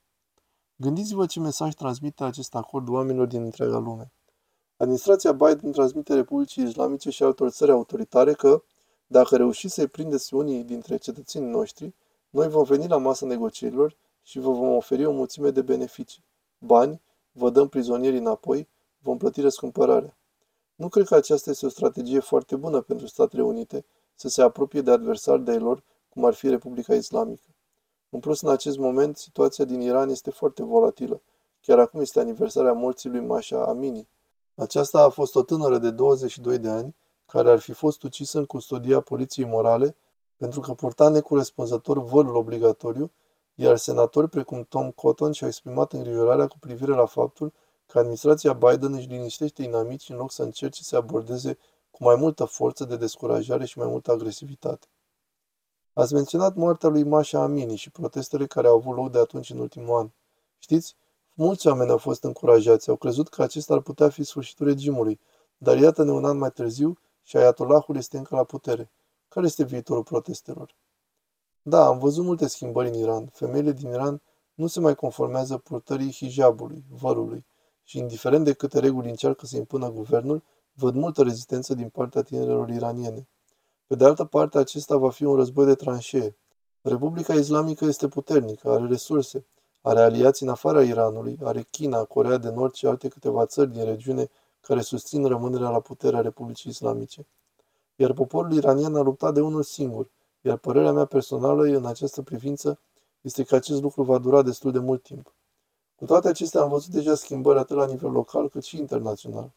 Gândiți-vă 0.80 1.26
ce 1.26 1.40
mesaj 1.40 1.74
transmite 1.74 2.24
acest 2.24 2.56
acord 2.56 2.90
oamenilor 2.90 3.28
din 3.28 3.44
întreaga 3.44 3.78
lume. 3.78 4.12
Administrația 4.78 5.32
Biden 5.32 5.72
transmite 5.72 6.14
Republicii 6.14 6.64
Islamice 6.64 7.10
și 7.10 7.24
altor 7.24 7.50
țări 7.50 7.72
autoritare 7.72 8.34
că, 8.34 8.64
dacă 9.08 9.36
reușiți 9.36 9.74
să-i 9.74 9.88
prindeți 9.88 10.34
unii 10.34 10.64
dintre 10.64 10.98
cetățenii 10.98 11.50
noștri, 11.50 11.94
noi 12.30 12.48
vom 12.48 12.64
veni 12.64 12.88
la 12.88 12.98
masa 12.98 13.26
negocierilor 13.26 13.98
și 14.24 14.40
vă 14.40 14.52
vom 14.52 14.76
oferi 14.76 15.06
o 15.06 15.12
mulțime 15.12 15.50
de 15.50 15.62
beneficii. 15.62 16.24
Bani, 16.58 17.02
vă 17.32 17.50
dăm 17.50 17.68
prizonieri 17.68 18.18
înapoi, 18.18 18.68
vom 19.00 19.18
plăti 19.18 19.42
răscumpărarea. 19.42 20.18
Nu 20.76 20.90
cred 20.90 21.06
că 21.08 21.16
aceasta 21.16 21.50
este 21.50 21.66
o 21.66 21.70
strategie 21.70 22.20
foarte 22.20 22.56
bună 22.56 22.82
pentru 22.82 23.08
Statele 23.08 23.44
Unite 23.44 23.86
să 24.16 24.28
se 24.28 24.42
apropie 24.42 24.82
de 24.82 24.92
adversari 24.92 25.44
de 25.44 25.58
lor, 25.58 25.84
cum 26.10 26.26
ar 26.26 26.34
fi 26.34 26.50
Republica 26.50 26.96
Islamică. 26.96 27.48
În 28.10 28.20
plus, 28.20 28.42
în 28.42 28.50
acest 28.50 28.78
moment, 28.78 29.18
situația 29.18 29.66
din 29.66 29.82
Iran 29.82 30.10
este 30.10 30.32
foarte 30.32 30.64
volatilă. 30.64 31.22
Chiar 31.62 31.80
acum 31.80 32.02
este 32.02 32.20
aniversarea 32.20 32.74
morții 32.74 33.10
lui 33.10 33.20
Masha 33.20 33.66
Amini. 33.66 34.08
Aceasta 34.56 35.02
a 35.02 35.10
fost 35.10 35.36
o 35.36 35.42
tânără 35.42 35.78
de 35.78 35.92
22 35.92 36.58
de 36.58 36.70
ani, 36.70 36.96
care 37.26 37.50
ar 37.50 37.60
fi 37.60 37.72
fost 37.72 38.04
ucisă 38.04 38.38
în 38.38 38.46
custodia 38.46 39.00
poliției 39.00 39.46
morale 39.46 39.96
pentru 40.38 40.60
că 40.60 40.74
purta 40.74 41.10
necorespunzător 41.10 42.04
vărul 42.04 42.36
obligatoriu 42.36 43.12
iar 43.60 43.78
senatori 43.78 44.30
precum 44.30 44.64
Tom 44.64 44.92
Cotton 44.92 45.32
și-au 45.32 45.50
exprimat 45.50 45.94
îngrijorarea 45.94 46.48
cu 46.48 46.58
privire 46.60 46.92
la 46.92 47.06
faptul 47.06 47.54
că 47.86 48.00
administrația 48.00 48.54
Biden 48.54 48.94
își 48.94 49.08
liniștește 49.08 49.64
inamicii 49.64 50.14
în 50.14 50.20
loc 50.20 50.32
să 50.32 50.44
încerce 50.44 50.84
să 50.84 50.96
abordeze 50.96 51.58
cu 51.92 52.04
mai 52.04 52.16
multă 52.16 52.46
forță 52.46 52.86
de 52.86 52.98
descurajare 52.98 53.66
și 53.66 53.78
mai 53.78 53.88
multă 53.88 54.12
agresivitate. 54.12 54.88
Ați 55.98 56.14
menționat 56.14 56.56
moartea 56.56 56.90
lui 56.90 57.04
Masha 57.04 57.42
Amini 57.42 57.76
și 57.76 57.90
protestele 57.90 58.46
care 58.46 58.68
au 58.68 58.76
avut 58.76 58.96
loc 58.96 59.12
de 59.12 59.20
atunci 59.20 59.50
în 59.50 59.60
ultimul 59.60 59.98
an. 59.98 60.10
Știți, 60.58 60.96
mulți 61.34 61.68
oameni 61.68 61.90
au 61.90 61.98
fost 61.98 62.24
încurajați, 62.24 62.90
au 62.90 62.96
crezut 62.96 63.28
că 63.28 63.42
acesta 63.42 63.74
ar 63.74 63.82
putea 63.82 64.10
fi 64.10 64.24
sfârșitul 64.24 64.66
regimului, 64.66 65.20
dar 65.58 65.78
iată-ne 65.78 66.12
un 66.12 66.26
an 66.26 66.38
mai 66.38 66.52
târziu 66.52 66.98
și 67.24 67.38
Ayatollahul 67.38 67.96
este 67.96 68.18
încă 68.18 68.36
la 68.36 68.44
putere. 68.44 68.92
Care 69.28 69.46
este 69.46 69.64
viitorul 69.64 70.04
protestelor? 70.04 70.76
Da, 71.62 71.86
am 71.86 72.00
văzut 72.00 72.26
multe 72.26 72.48
schimbări 72.48 72.88
în 72.88 72.94
Iran. 72.94 73.26
Femeile 73.26 73.72
din 73.72 73.90
Iran 73.90 74.22
nu 74.54 74.68
se 74.68 74.80
mai 74.80 74.96
conformează 74.96 75.58
purtării 75.58 76.12
hijabului, 76.12 76.84
vărului, 76.90 77.46
și 77.84 77.98
indiferent 77.98 78.44
de 78.44 78.54
câte 78.54 78.80
reguli 78.80 79.10
încearcă 79.10 79.46
să 79.46 79.58
impună 79.58 79.90
guvernul, 79.90 80.44
văd 80.74 80.96
multă 80.96 81.24
rezistență 81.24 81.74
din 81.74 81.90
partea 81.90 82.22
tinerilor 82.22 82.70
iraniene. 82.70 83.28
Pe 83.88 83.96
de 83.96 84.06
altă 84.06 84.26
parte, 84.26 84.58
acesta 84.58 84.98
va 84.98 85.10
fi 85.10 85.24
un 85.24 85.36
război 85.36 85.66
de 85.66 85.76
tranșee. 85.76 86.36
Republica 86.82 87.34
Islamică 87.34 87.86
este 87.86 88.08
puternică, 88.08 88.70
are 88.70 88.88
resurse, 88.88 89.46
are 89.82 90.00
aliați 90.00 90.44
în 90.44 90.50
afara 90.50 90.84
Iranului, 90.84 91.38
are 91.44 91.62
China, 91.62 92.04
Corea 92.04 92.38
de 92.38 92.50
Nord 92.50 92.74
și 92.74 92.86
alte 92.86 93.08
câteva 93.08 93.46
țări 93.46 93.72
din 93.72 93.84
regiune 93.84 94.30
care 94.62 94.82
susțin 94.82 95.26
rămânerea 95.26 95.70
la 95.70 95.80
puterea 95.80 96.22
Republicii 96.22 96.72
Islamice. 96.72 97.26
Iar 97.96 98.14
poporul 98.14 98.54
iranian 98.54 98.96
a 98.96 99.02
luptat 99.02 99.34
de 99.34 99.42
unul 99.42 99.64
singur, 99.64 100.10
iar 100.42 100.58
părerea 100.58 100.92
mea 100.92 101.06
personală 101.06 101.64
în 101.64 101.86
această 101.86 102.22
privință 102.22 102.80
este 103.22 103.44
că 103.44 103.56
acest 103.56 103.82
lucru 103.82 104.04
va 104.04 104.18
dura 104.18 104.42
destul 104.42 104.72
de 104.72 104.80
mult 104.80 105.04
timp. 105.04 105.34
Cu 105.96 106.06
toate 106.06 106.28
acestea 106.28 106.62
am 106.62 106.70
văzut 106.70 106.92
deja 106.92 107.16
schimbări 107.16 107.60
atât 107.60 107.76
la 107.76 107.86
nivel 107.86 108.12
local 108.12 108.50
cât 108.50 108.64
și 108.64 108.78
internațional. 108.78 109.52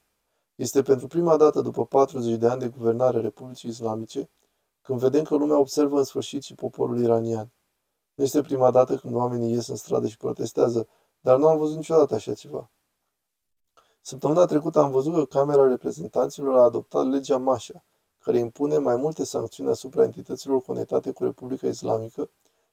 Este 0.60 0.82
pentru 0.82 1.06
prima 1.06 1.36
dată 1.36 1.60
după 1.60 1.86
40 1.86 2.36
de 2.36 2.46
ani 2.46 2.60
de 2.60 2.68
guvernare 2.68 3.20
Republicii 3.20 3.68
Islamice 3.68 4.30
când 4.80 4.98
vedem 4.98 5.24
că 5.24 5.36
lumea 5.36 5.58
observă 5.58 5.98
în 5.98 6.04
sfârșit 6.04 6.42
și 6.42 6.54
poporul 6.54 7.00
iranian. 7.02 7.52
Nu 8.14 8.24
este 8.24 8.40
prima 8.40 8.70
dată 8.70 8.96
când 8.96 9.14
oamenii 9.14 9.52
ies 9.52 9.66
în 9.66 9.76
stradă 9.76 10.06
și 10.06 10.16
protestează, 10.16 10.88
dar 11.20 11.38
nu 11.38 11.48
am 11.48 11.58
văzut 11.58 11.76
niciodată 11.76 12.14
așa 12.14 12.34
ceva. 12.34 12.70
Săptămâna 14.00 14.44
trecută 14.44 14.78
am 14.78 14.90
văzut 14.90 15.14
că 15.14 15.24
Camera 15.24 15.68
Reprezentanților 15.68 16.58
a 16.58 16.62
adoptat 16.62 17.06
legea 17.06 17.38
Mașa, 17.38 17.84
care 18.18 18.38
impune 18.38 18.78
mai 18.78 18.96
multe 18.96 19.24
sancțiuni 19.24 19.70
asupra 19.70 20.04
entităților 20.04 20.62
conectate 20.62 21.10
cu 21.10 21.24
Republica 21.24 21.66
Islamică 21.66 22.30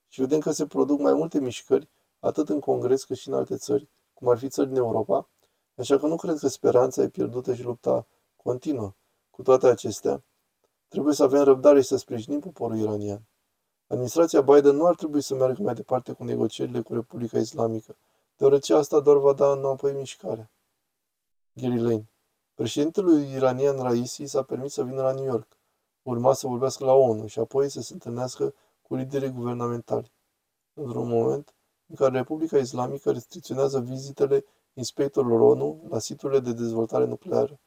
și 0.08 0.22
vedem 0.22 0.39
că 0.39 0.51
se 0.51 0.65
produc 0.65 1.00
mai 1.00 1.13
multe 1.13 1.39
mișcări, 1.39 1.89
atât 2.20 2.50
în 2.50 2.60
Congres 2.60 3.03
cât 3.03 3.17
și 3.17 3.27
în 3.27 3.34
alte 3.34 3.56
țări, 3.56 3.89
cum 4.13 4.29
ar 4.29 4.38
fi 4.38 4.50
țări 4.50 4.67
din 4.67 4.77
Europa, 4.77 5.29
așa 5.77 5.98
că 5.98 6.07
nu 6.07 6.15
cred 6.15 6.38
că 6.38 6.48
speranța 6.48 7.01
e 7.01 7.10
pierdută 7.10 7.53
și 7.53 7.63
lupta 7.63 8.07
continuă. 8.36 8.93
Cu 9.29 9.41
toate 9.41 9.67
acestea, 9.67 10.24
trebuie 10.88 11.13
să 11.13 11.24
avem 11.24 11.43
răbdare 11.43 11.81
și 11.81 11.88
să 11.88 11.98
sprijinim 11.98 12.39
poporul 12.39 12.77
iranian. 12.77 13.27
Administrația 13.88 14.41
Biden 14.41 14.75
nu 14.75 14.86
ar 14.86 14.96
trebui 14.96 15.22
să 15.22 15.36
meargă 15.36 15.62
mai 15.62 15.74
departe 15.74 16.12
cu 16.12 16.24
negocierile 16.24 16.81
cu 16.81 16.93
Republica 16.93 17.38
Islamică, 17.38 17.98
deoarece 18.36 18.74
asta 18.74 19.00
doar 19.00 19.17
va 19.17 19.34
da 19.34 19.51
înapoi 19.51 19.93
mișcarea. 19.93 20.51
Gary 21.53 21.79
Lane 21.79 22.10
Președintelui 22.57 23.31
iranian 23.31 23.77
Raisi 23.81 24.25
s-a 24.25 24.43
permis 24.43 24.74
să 24.74 24.84
vină 24.84 25.01
la 25.01 25.12
New 25.12 25.24
York. 25.24 25.57
Urma 26.01 26.34
să 26.34 26.48
vorbească 26.48 26.86
la 26.86 26.93
ONU 26.93 27.27
și 27.27 27.39
apoi 27.39 27.69
să 27.69 27.81
se 27.81 27.93
întâlnească 27.93 28.53
cu 28.81 28.96
liderii 28.96 29.29
guvernamentali. 29.29 30.12
Într-un 30.74 31.07
moment 31.07 31.55
în 31.88 31.96
care 31.96 32.17
Republica 32.17 32.57
Islamică 32.57 33.12
restricționează 33.12 33.79
vizitele 33.79 34.46
inspectorilor 34.77 35.39
ONU 35.39 35.81
la 35.89 36.00
siturile 36.00 36.39
de 36.39 36.53
dezvoltare 36.53 37.05
nucleară. 37.05 37.60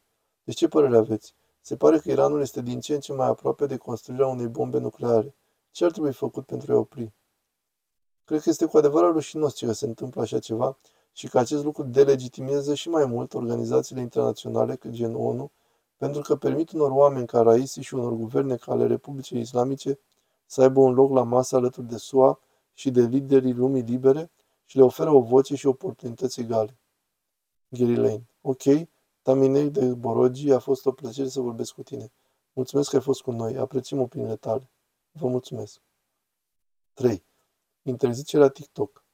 Deci 0.44 0.56
ce 0.56 0.68
părere 0.68 0.96
aveți? 0.96 1.34
Se 1.60 1.76
pare 1.76 1.98
că 1.98 2.10
Iranul 2.10 2.40
este 2.40 2.62
din 2.62 2.80
ce 2.80 2.94
în 2.94 3.00
ce 3.00 3.12
mai 3.12 3.26
aproape 3.26 3.66
de 3.66 3.76
construirea 3.76 4.26
unei 4.26 4.46
bombe 4.46 4.78
nucleare. 4.78 5.34
Ce 5.70 5.84
ar 5.84 5.90
trebui 5.90 6.12
făcut 6.12 6.46
pentru 6.46 6.72
a 6.72 6.76
opri? 6.76 7.12
Cred 8.24 8.40
că 8.40 8.48
este 8.48 8.64
cu 8.64 8.76
adevărat 8.76 9.12
rușinos 9.12 9.54
ce 9.54 9.72
se 9.72 9.86
întâmplă 9.86 10.20
așa 10.20 10.38
ceva 10.38 10.78
și 11.12 11.28
că 11.28 11.38
acest 11.38 11.64
lucru 11.64 11.82
delegitimează 11.82 12.74
și 12.74 12.88
mai 12.88 13.04
mult 13.04 13.34
organizațiile 13.34 14.00
internaționale, 14.00 14.76
cât 14.76 14.90
gen 14.90 15.14
ONU, 15.14 15.50
pentru 15.96 16.20
că 16.20 16.36
permit 16.36 16.70
unor 16.70 16.90
oameni 16.90 17.26
ca 17.26 17.40
Raisi 17.40 17.80
și 17.80 17.94
unor 17.94 18.12
guverne 18.12 18.56
ca 18.56 18.72
ale 18.72 18.86
Republicii 18.86 19.40
Islamice 19.40 19.98
să 20.46 20.62
aibă 20.62 20.80
un 20.80 20.94
loc 20.94 21.10
la 21.10 21.22
masă 21.22 21.56
alături 21.56 21.88
de 21.88 21.96
SUA 21.96 22.40
și 22.72 22.90
de 22.90 23.00
liderii 23.00 23.52
lumii 23.52 23.82
libere 23.82 24.30
și 24.64 24.76
le 24.76 24.82
oferă 24.82 25.10
o 25.10 25.20
voce 25.20 25.54
și 25.54 25.66
oportunități 25.66 26.40
egale. 26.40 26.79
Gary 27.70 27.94
Lane. 27.94 28.26
Ok, 28.40 28.62
Taminei 29.22 29.70
de 29.70 29.94
Borogi, 29.94 30.52
a 30.52 30.58
fost 30.58 30.86
o 30.86 30.92
plăcere 30.92 31.28
să 31.28 31.40
vorbesc 31.40 31.72
cu 31.72 31.82
tine. 31.82 32.12
Mulțumesc 32.52 32.90
că 32.90 32.96
ai 32.96 33.02
fost 33.02 33.22
cu 33.22 33.30
noi. 33.30 33.56
Apreciem 33.56 34.00
opiniile 34.00 34.36
tale. 34.36 34.70
Vă 35.12 35.28
mulțumesc. 35.28 35.80
3. 36.94 37.22
Interzicerea 37.82 38.48
TikTok. 38.48 39.04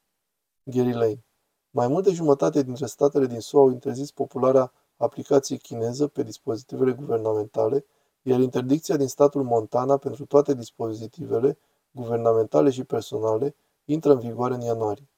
Gary 0.63 0.93
Lane. 0.93 1.25
Mai 1.71 1.89
mult 1.89 2.05
de 2.05 2.13
jumătate 2.13 2.63
dintre 2.63 2.87
statele 2.87 3.27
din 3.27 3.41
SUA 3.41 3.61
au 3.61 3.71
interzis 3.71 4.11
popularea 4.11 4.73
aplicației 4.97 5.59
chineză 5.59 6.07
pe 6.07 6.23
dispozitivele 6.23 6.93
guvernamentale, 6.93 7.85
iar 8.23 8.41
interdicția 8.41 8.97
din 8.97 9.09
statul 9.09 9.43
Montana 9.43 9.97
pentru 9.97 10.27
toate 10.27 10.55
dispozitivele, 10.55 11.59
guvernamentale 11.91 12.71
și 12.71 12.85
personale, 12.85 13.55
intră 13.85 14.13
în 14.13 14.19
vigoare 14.19 14.55
în 14.55 14.61
ianuarie. 14.61 15.09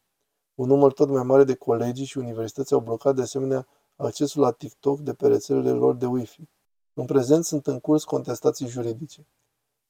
Un 0.59 0.67
număr 0.67 0.93
tot 0.93 1.09
mai 1.09 1.23
mare 1.23 1.45
de 1.45 1.55
colegii 1.55 2.05
și 2.05 2.19
universități 2.19 2.73
au 2.73 2.81
blocat 2.81 3.15
de 3.15 3.23
asemenea 3.23 3.67
accesul 3.97 4.43
la 4.43 4.51
TikTok 4.51 5.01
de 5.01 5.15
pe 5.15 5.27
rețelele 5.27 5.71
lor 5.71 5.95
de 5.95 6.07
Wi-Fi. 6.07 6.49
În 6.95 7.05
prezent 7.05 7.45
sunt 7.45 7.67
în 7.67 7.81
curs 7.81 8.05
contestații 8.05 8.67
juridice. 8.67 9.27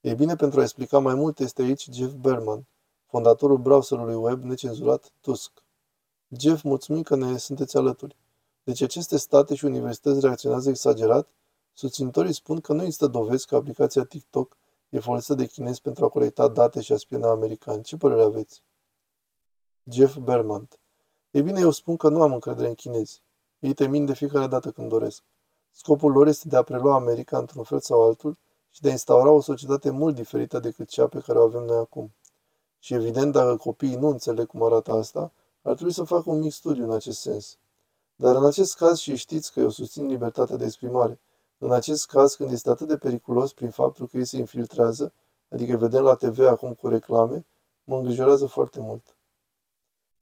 Ei 0.01 0.15
bine, 0.15 0.37
pentru 0.37 0.61
a 0.61 0.63
explica 0.63 0.99
mai 0.99 1.15
mult, 1.15 1.39
este 1.39 1.63
aici 1.63 1.89
Jeff 1.93 2.13
Berman, 2.13 2.67
fondatorul 3.07 3.59
browserului 3.59 4.15
web 4.15 4.43
necenzurat 4.43 5.13
Tusk. 5.21 5.53
Jeff, 6.39 6.63
mulțumim 6.63 7.03
că 7.03 7.17
ne 7.17 7.37
sunteți 7.37 7.77
alături. 7.77 8.17
Deci 8.65 8.83
aceste 8.83 9.17
state 9.17 9.55
și 9.55 9.65
universități 9.65 10.21
reacționează 10.21 10.69
exagerat? 10.69 11.29
Susținătorii 11.73 12.33
spun 12.33 12.61
că 12.61 12.73
nu 12.73 12.83
există 12.83 13.07
dovezi 13.07 13.47
că 13.47 13.57
aplicația 13.57 14.05
TikTok 14.05 14.57
e 14.89 14.99
folosită 14.99 15.35
de 15.35 15.47
chinezi 15.47 15.81
pentru 15.81 16.05
a 16.05 16.09
colecta 16.09 16.49
date 16.49 16.81
și 16.81 16.93
a 16.93 16.97
spiona 16.97 17.31
americani. 17.31 17.83
Ce 17.83 17.97
părere 17.97 18.23
aveți? 18.23 18.63
Jeff 19.91 20.17
Bermant. 20.17 20.79
Ei 21.31 21.43
bine, 21.43 21.61
eu 21.61 21.71
spun 21.71 21.97
că 21.97 22.09
nu 22.09 22.23
am 22.23 22.33
încredere 22.33 22.69
în 22.69 22.75
chinezi. 22.75 23.23
Ei 23.59 23.73
te 23.73 23.87
mint 23.87 24.07
de 24.07 24.15
fiecare 24.15 24.47
dată 24.47 24.71
când 24.71 24.89
doresc. 24.89 25.23
Scopul 25.73 26.13
lor 26.13 26.27
este 26.27 26.49
de 26.49 26.57
a 26.57 26.63
prelua 26.63 26.95
America 26.95 27.39
într-un 27.39 27.63
fel 27.63 27.81
sau 27.81 28.07
altul 28.07 28.37
și 28.71 28.81
de 28.81 28.89
a 28.89 28.91
instaura 28.91 29.31
o 29.31 29.41
societate 29.41 29.91
mult 29.91 30.15
diferită 30.15 30.59
decât 30.59 30.89
cea 30.89 31.07
pe 31.07 31.21
care 31.21 31.39
o 31.39 31.43
avem 31.43 31.63
noi 31.63 31.77
acum. 31.77 32.15
Și 32.79 32.95
evident, 32.95 33.33
dacă 33.33 33.57
copiii 33.57 33.97
nu 33.97 34.09
înțeleg 34.09 34.47
cum 34.47 34.63
arată 34.63 34.93
asta, 34.93 35.33
ar 35.63 35.75
trebui 35.75 35.93
să 35.93 36.05
facă 36.05 36.31
un 36.31 36.39
mic 36.39 36.53
studiu 36.53 36.85
în 36.85 36.93
acest 36.93 37.21
sens. 37.21 37.57
Dar 38.17 38.37
în 38.37 38.45
acest 38.45 38.77
caz, 38.77 38.99
și 38.99 39.17
știți 39.17 39.53
că 39.53 39.61
eu 39.61 39.69
susțin 39.69 40.07
libertatea 40.07 40.57
de 40.57 40.65
exprimare, 40.65 41.21
în 41.59 41.73
acest 41.73 42.07
caz, 42.07 42.35
când 42.35 42.51
este 42.53 42.71
atât 42.71 42.89
de 42.89 42.97
periculos 42.97 43.53
prin 43.53 43.71
faptul 43.71 44.07
că 44.07 44.17
ei 44.17 44.25
se 44.25 44.37
infiltrează, 44.37 45.13
adică 45.49 45.77
vedem 45.77 46.03
la 46.03 46.15
TV 46.15 46.47
acum 46.47 46.75
cu 46.75 46.89
reclame, 46.89 47.47
mă 47.85 47.97
îngrijorează 47.97 48.47
foarte 48.47 48.81
mult. 48.81 49.18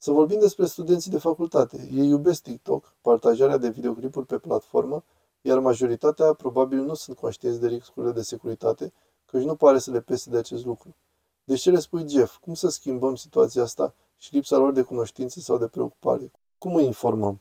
Să 0.06 0.12
vorbim 0.12 0.38
despre 0.38 0.66
studenții 0.66 1.10
de 1.10 1.18
facultate. 1.18 1.88
Ei 1.92 2.08
iubesc 2.08 2.42
TikTok, 2.42 2.94
partajarea 3.00 3.56
de 3.56 3.68
videoclipuri 3.68 4.26
pe 4.26 4.38
platformă, 4.38 5.04
iar 5.40 5.58
majoritatea 5.58 6.32
probabil 6.32 6.78
nu 6.78 6.94
sunt 6.94 7.16
conștienți 7.16 7.60
de 7.60 7.66
riscurile 7.66 8.12
de 8.12 8.22
securitate, 8.22 8.92
căci 9.24 9.42
nu 9.42 9.56
pare 9.56 9.78
să 9.78 9.90
le 9.90 10.00
pese 10.00 10.30
de 10.30 10.36
acest 10.36 10.64
lucru. 10.64 10.96
Deci 11.44 11.60
ce 11.60 11.70
le 11.70 11.78
spui, 11.78 12.08
Jeff? 12.08 12.36
Cum 12.36 12.54
să 12.54 12.68
schimbăm 12.68 13.14
situația 13.14 13.62
asta 13.62 13.94
și 14.16 14.34
lipsa 14.34 14.56
lor 14.56 14.72
de 14.72 14.82
cunoștințe 14.82 15.40
sau 15.40 15.58
de 15.58 15.66
preocupare? 15.66 16.30
Cum 16.58 16.74
îi 16.74 16.84
informăm? 16.84 17.40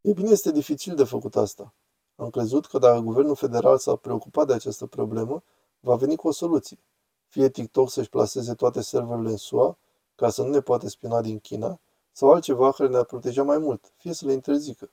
E 0.00 0.12
bine, 0.12 0.30
este 0.30 0.52
dificil 0.52 0.94
de 0.94 1.04
făcut 1.04 1.36
asta. 1.36 1.74
Am 2.16 2.30
crezut 2.30 2.66
că 2.66 2.78
dacă 2.78 3.00
guvernul 3.00 3.34
federal 3.34 3.78
s-a 3.78 3.96
preocupat 3.96 4.46
de 4.46 4.52
această 4.52 4.86
problemă, 4.86 5.42
va 5.80 5.94
veni 5.96 6.16
cu 6.16 6.28
o 6.28 6.32
soluție. 6.32 6.78
Fie 7.28 7.48
TikTok 7.48 7.90
să-și 7.90 8.08
placeze 8.08 8.54
toate 8.54 8.80
serverele 8.80 9.30
în 9.30 9.36
SUA, 9.36 9.78
ca 10.16 10.30
să 10.30 10.42
nu 10.42 10.48
ne 10.48 10.60
poate 10.60 10.88
spiona 10.88 11.20
din 11.20 11.38
China, 11.38 11.80
sau 12.12 12.32
altceva 12.32 12.72
care 12.72 12.88
ne-ar 12.88 13.04
proteja 13.04 13.42
mai 13.42 13.58
mult, 13.58 13.92
fie 13.96 14.12
să 14.12 14.26
le 14.26 14.32
interzică. 14.32 14.90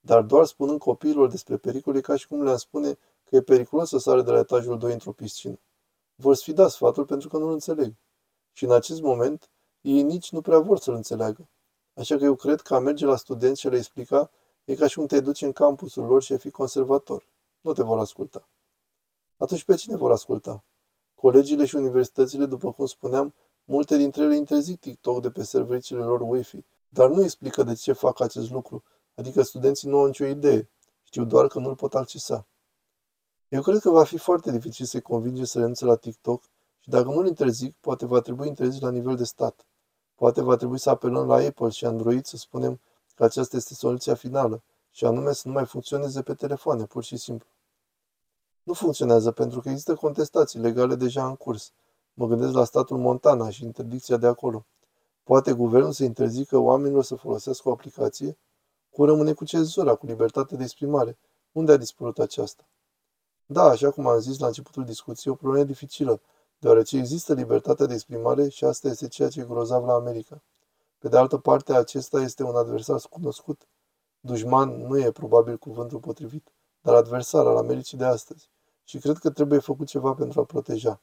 Dar 0.00 0.22
doar 0.22 0.44
spunând 0.44 0.78
copiilor 0.78 1.30
despre 1.30 1.56
pericole 1.56 2.00
ca 2.00 2.16
și 2.16 2.26
cum 2.26 2.42
le-am 2.42 2.56
spune 2.56 2.98
că 3.24 3.36
e 3.36 3.42
periculos 3.42 3.88
să 3.88 3.98
sară 3.98 4.22
de 4.22 4.30
la 4.30 4.38
etajul 4.38 4.78
2 4.78 4.92
într-o 4.92 5.12
piscină. 5.12 5.58
Vor 6.14 6.34
sfida 6.34 6.68
sfatul 6.68 7.04
pentru 7.04 7.28
că 7.28 7.38
nu-l 7.38 7.52
înțeleg. 7.52 7.94
Și 8.52 8.64
în 8.64 8.72
acest 8.72 9.00
moment, 9.00 9.50
ei 9.80 10.02
nici 10.02 10.32
nu 10.32 10.40
prea 10.40 10.58
vor 10.58 10.78
să-l 10.78 10.94
înțeleagă. 10.94 11.48
Așa 11.94 12.16
că 12.16 12.24
eu 12.24 12.34
cred 12.34 12.60
că 12.60 12.74
a 12.74 12.78
merge 12.78 13.06
la 13.06 13.16
studenți 13.16 13.60
și 13.60 13.68
le 13.68 13.76
explica 13.76 14.30
e 14.64 14.74
ca 14.74 14.86
și 14.86 14.96
cum 14.96 15.06
te 15.06 15.20
duci 15.20 15.42
în 15.42 15.52
campusul 15.52 16.04
lor 16.04 16.22
și 16.22 16.32
a 16.32 16.36
fi 16.36 16.50
conservator. 16.50 17.26
Nu 17.60 17.72
te 17.72 17.82
vor 17.82 17.98
asculta. 17.98 18.48
Atunci 19.36 19.64
pe 19.64 19.74
cine 19.74 19.96
vor 19.96 20.10
asculta? 20.10 20.64
Colegiile 21.14 21.64
și 21.64 21.76
universitățile, 21.76 22.46
după 22.46 22.72
cum 22.72 22.86
spuneam, 22.86 23.34
multe 23.70 23.96
dintre 23.96 24.22
ele 24.22 24.36
interzic 24.36 24.80
TikTok 24.80 25.20
de 25.20 25.30
pe 25.30 25.42
serviciile 25.42 26.02
lor 26.02 26.20
Wi-Fi, 26.20 26.64
dar 26.88 27.08
nu 27.08 27.22
explică 27.22 27.62
de 27.62 27.74
ce 27.74 27.92
fac 27.92 28.20
acest 28.20 28.50
lucru, 28.50 28.82
adică 29.14 29.42
studenții 29.42 29.88
nu 29.88 29.98
au 29.98 30.06
nicio 30.06 30.24
idee, 30.24 30.68
știu 31.02 31.24
doar 31.24 31.46
că 31.46 31.58
nu-l 31.58 31.74
pot 31.74 31.94
accesa. 31.94 32.46
Eu 33.48 33.62
cred 33.62 33.78
că 33.78 33.90
va 33.90 34.04
fi 34.04 34.18
foarte 34.18 34.50
dificil 34.50 34.86
să-i 34.86 35.00
convinge 35.00 35.44
să 35.44 35.58
renunțe 35.58 35.84
la 35.84 35.96
TikTok 35.96 36.42
și 36.80 36.88
dacă 36.88 37.04
nu-l 37.04 37.26
interzic, 37.26 37.76
poate 37.80 38.06
va 38.06 38.20
trebui 38.20 38.46
interzis 38.46 38.80
la 38.80 38.90
nivel 38.90 39.16
de 39.16 39.24
stat. 39.24 39.66
Poate 40.14 40.42
va 40.42 40.56
trebui 40.56 40.78
să 40.78 40.90
apelăm 40.90 41.26
la 41.26 41.34
Apple 41.34 41.68
și 41.68 41.84
Android 41.84 42.24
să 42.24 42.36
spunem 42.36 42.80
că 43.14 43.24
aceasta 43.24 43.56
este 43.56 43.74
soluția 43.74 44.14
finală 44.14 44.62
și 44.90 45.04
anume 45.04 45.32
să 45.32 45.48
nu 45.48 45.54
mai 45.54 45.66
funcționeze 45.66 46.22
pe 46.22 46.34
telefoane, 46.34 46.84
pur 46.84 47.04
și 47.04 47.16
simplu. 47.16 47.48
Nu 48.62 48.72
funcționează 48.72 49.30
pentru 49.30 49.60
că 49.60 49.68
există 49.68 49.94
contestații 49.94 50.60
legale 50.60 50.94
deja 50.94 51.26
în 51.26 51.36
curs. 51.36 51.72
Mă 52.20 52.26
gândesc 52.26 52.52
la 52.52 52.64
statul 52.64 52.98
Montana 52.98 53.50
și 53.50 53.64
interdicția 53.64 54.16
de 54.16 54.26
acolo. 54.26 54.66
Poate 55.22 55.52
guvernul 55.52 55.92
să 55.92 56.04
interzică 56.04 56.58
oamenilor 56.58 57.04
să 57.04 57.14
folosească 57.14 57.68
o 57.68 57.72
aplicație? 57.72 58.38
Cum 58.90 59.04
rămâne 59.04 59.32
cu 59.32 59.44
cenzura, 59.44 59.94
cu 59.94 60.06
libertatea 60.06 60.56
de 60.56 60.62
exprimare? 60.62 61.18
Unde 61.52 61.72
a 61.72 61.76
dispărut 61.76 62.18
aceasta? 62.18 62.68
Da, 63.46 63.62
așa 63.62 63.90
cum 63.90 64.06
am 64.06 64.18
zis 64.18 64.38
la 64.38 64.46
începutul 64.46 64.84
discuției, 64.84 65.32
o 65.32 65.36
problemă 65.36 65.64
dificilă, 65.64 66.20
deoarece 66.58 66.96
există 66.96 67.34
libertatea 67.34 67.86
de 67.86 67.94
exprimare 67.94 68.48
și 68.48 68.64
asta 68.64 68.88
este 68.88 69.08
ceea 69.08 69.28
ce 69.28 69.40
e 69.40 69.44
grozav 69.44 69.84
la 69.84 69.94
America. 69.94 70.42
Pe 70.98 71.08
de 71.08 71.16
altă 71.16 71.38
parte, 71.38 71.72
acesta 71.72 72.20
este 72.20 72.42
un 72.42 72.56
adversar 72.56 73.00
cunoscut. 73.10 73.68
Dușman 74.20 74.86
nu 74.86 74.98
e 74.98 75.10
probabil 75.10 75.56
cuvântul 75.56 75.98
potrivit, 75.98 76.52
dar 76.80 76.94
adversar 76.94 77.46
al 77.46 77.56
Americii 77.56 77.98
de 77.98 78.04
astăzi. 78.04 78.50
Și 78.84 78.98
cred 78.98 79.18
că 79.18 79.30
trebuie 79.30 79.58
făcut 79.58 79.86
ceva 79.86 80.14
pentru 80.14 80.40
a 80.40 80.44
proteja. 80.44 81.00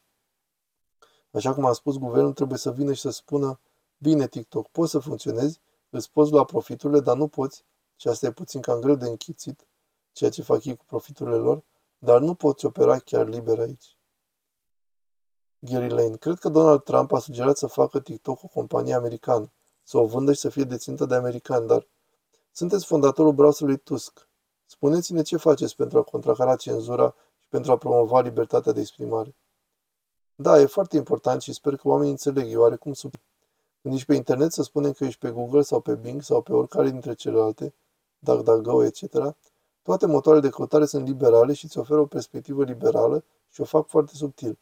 Așa 1.31 1.53
cum 1.53 1.65
am 1.65 1.74
spus, 1.74 1.98
guvernul 1.98 2.34
trebuie 2.34 2.57
să 2.57 2.72
vină 2.72 2.93
și 2.93 3.01
să 3.01 3.10
spună 3.10 3.60
Bine, 3.98 4.27
TikTok, 4.27 4.67
poți 4.67 4.91
să 4.91 5.00
funcționezi, 5.00 5.60
îți 5.89 6.12
poți 6.12 6.31
lua 6.31 6.43
profiturile, 6.43 7.00
dar 7.00 7.17
nu 7.17 7.27
poți, 7.27 7.63
și 7.96 8.07
asta 8.07 8.25
e 8.25 8.31
puțin 8.31 8.62
cam 8.62 8.79
greu 8.79 8.96
de 8.96 9.07
închițit, 9.07 9.67
ceea 10.12 10.29
ce 10.29 10.41
fac 10.41 10.65
ei 10.65 10.75
cu 10.75 10.86
profiturile 10.86 11.36
lor, 11.36 11.63
dar 11.98 12.22
nu 12.22 12.34
poți 12.34 12.65
opera 12.65 13.00
chiar 13.00 13.27
liber 13.27 13.60
aici. 13.60 13.98
Gary 15.60 15.89
Lane. 15.89 16.15
Cred 16.15 16.39
că 16.39 16.50
Donald 16.50 16.84
Trump 16.84 17.12
a 17.12 17.19
sugerat 17.19 17.57
să 17.57 17.67
facă 17.67 18.00
TikTok 18.00 18.43
o 18.43 18.48
companie 18.48 18.93
americană, 18.93 19.51
să 19.84 19.98
o 19.98 20.05
vândă 20.05 20.34
și 20.34 20.39
să 20.39 20.50
fie 20.50 20.63
deținută 20.63 21.05
de 21.05 21.15
americani, 21.15 21.67
dar 21.67 21.88
sunteți 22.51 22.86
fondatorul 22.86 23.34
browserului 23.34 23.77
Tusk. 23.77 24.27
Spuneți-ne 24.65 25.22
ce 25.22 25.38
faceți 25.38 25.75
pentru 25.75 25.98
a 25.98 26.03
contracara 26.03 26.55
cenzura 26.55 27.15
și 27.39 27.48
pentru 27.50 27.72
a 27.72 27.77
promova 27.77 28.22
libertatea 28.22 28.72
de 28.72 28.79
exprimare. 28.79 29.36
Da, 30.39 30.60
e 30.60 30.65
foarte 30.65 30.98
important 30.98 31.41
și 31.41 31.53
sper 31.53 31.75
că 31.75 31.88
oamenii 31.88 32.12
înțeleg, 32.12 32.51
e 32.51 32.58
oarecum 32.58 32.94
sub... 32.94 33.13
Când 33.82 33.94
ești 33.94 34.06
pe 34.06 34.15
internet 34.15 34.51
să 34.51 34.63
spunem 34.63 34.91
că 34.91 35.06
ești 35.06 35.20
pe 35.20 35.29
Google 35.29 35.62
sau 35.62 35.79
pe 35.79 35.96
Bing 35.96 36.22
sau 36.22 36.41
pe 36.41 36.53
oricare 36.53 36.89
dintre 36.89 37.13
celelalte, 37.13 37.74
DuckDuckGo, 38.20 38.84
etc., 38.84 39.36
toate 39.82 40.06
motoarele 40.06 40.48
de 40.48 40.53
căutare 40.53 40.86
sunt 40.86 41.08
liberale 41.08 41.53
și 41.53 41.65
îți 41.65 41.77
oferă 41.77 42.00
o 42.00 42.06
perspectivă 42.06 42.63
liberală 42.63 43.24
și 43.50 43.62
o 43.62 43.63
fac 43.63 43.88
foarte 43.88 44.12
subtil. 44.15 44.58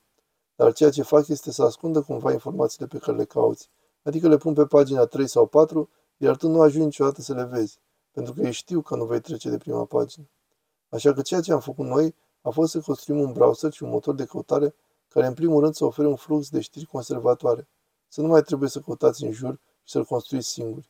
Dar 0.55 0.73
ceea 0.73 0.89
ce 0.89 1.01
fac 1.01 1.27
este 1.27 1.51
să 1.51 1.63
ascundă 1.63 2.01
cumva 2.01 2.31
informațiile 2.31 2.87
pe 2.87 2.97
care 2.97 3.17
le 3.17 3.25
cauți. 3.25 3.69
Adică 4.03 4.27
le 4.27 4.37
pun 4.37 4.53
pe 4.53 4.65
pagina 4.65 5.05
3 5.05 5.27
sau 5.27 5.45
4, 5.45 5.89
iar 6.17 6.35
tu 6.35 6.47
nu 6.47 6.61
ajungi 6.61 6.85
niciodată 6.85 7.21
să 7.21 7.33
le 7.33 7.43
vezi, 7.43 7.79
pentru 8.11 8.33
că 8.33 8.41
ei 8.41 8.51
știu 8.51 8.81
că 8.81 8.95
nu 8.95 9.05
vei 9.05 9.19
trece 9.19 9.49
de 9.49 9.57
prima 9.57 9.85
pagină. 9.85 10.25
Așa 10.89 11.13
că 11.13 11.21
ceea 11.21 11.41
ce 11.41 11.53
am 11.53 11.59
făcut 11.59 11.85
noi 11.85 12.15
a 12.41 12.49
fost 12.49 12.71
să 12.71 12.79
construim 12.79 13.19
un 13.19 13.31
browser 13.31 13.71
și 13.71 13.83
un 13.83 13.89
motor 13.89 14.15
de 14.15 14.25
căutare 14.25 14.75
care 15.15 15.27
în 15.27 15.33
primul 15.33 15.61
rând 15.61 15.75
să 15.75 15.85
ofere 15.85 16.07
un 16.07 16.15
flux 16.15 16.49
de 16.49 16.59
știri 16.59 16.85
conservatoare, 16.85 17.67
să 18.07 18.21
nu 18.21 18.27
mai 18.27 18.41
trebuie 18.41 18.69
să 18.69 18.79
căutați 18.79 19.23
în 19.23 19.31
jur 19.31 19.59
și 19.83 19.91
să-l 19.91 20.05
construiți 20.05 20.47
singuri. 20.47 20.89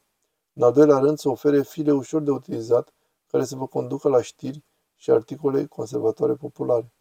În 0.53 0.63
al 0.63 0.73
doilea 0.73 0.97
rând 0.97 1.17
să 1.17 1.29
ofere 1.29 1.61
file 1.61 1.91
ușor 1.91 2.21
de 2.21 2.31
utilizat 2.31 2.93
care 3.27 3.43
să 3.43 3.55
vă 3.55 3.67
conducă 3.67 4.09
la 4.09 4.21
știri 4.21 4.63
și 4.95 5.11
articole 5.11 5.65
conservatoare 5.65 6.33
populare. 6.33 6.91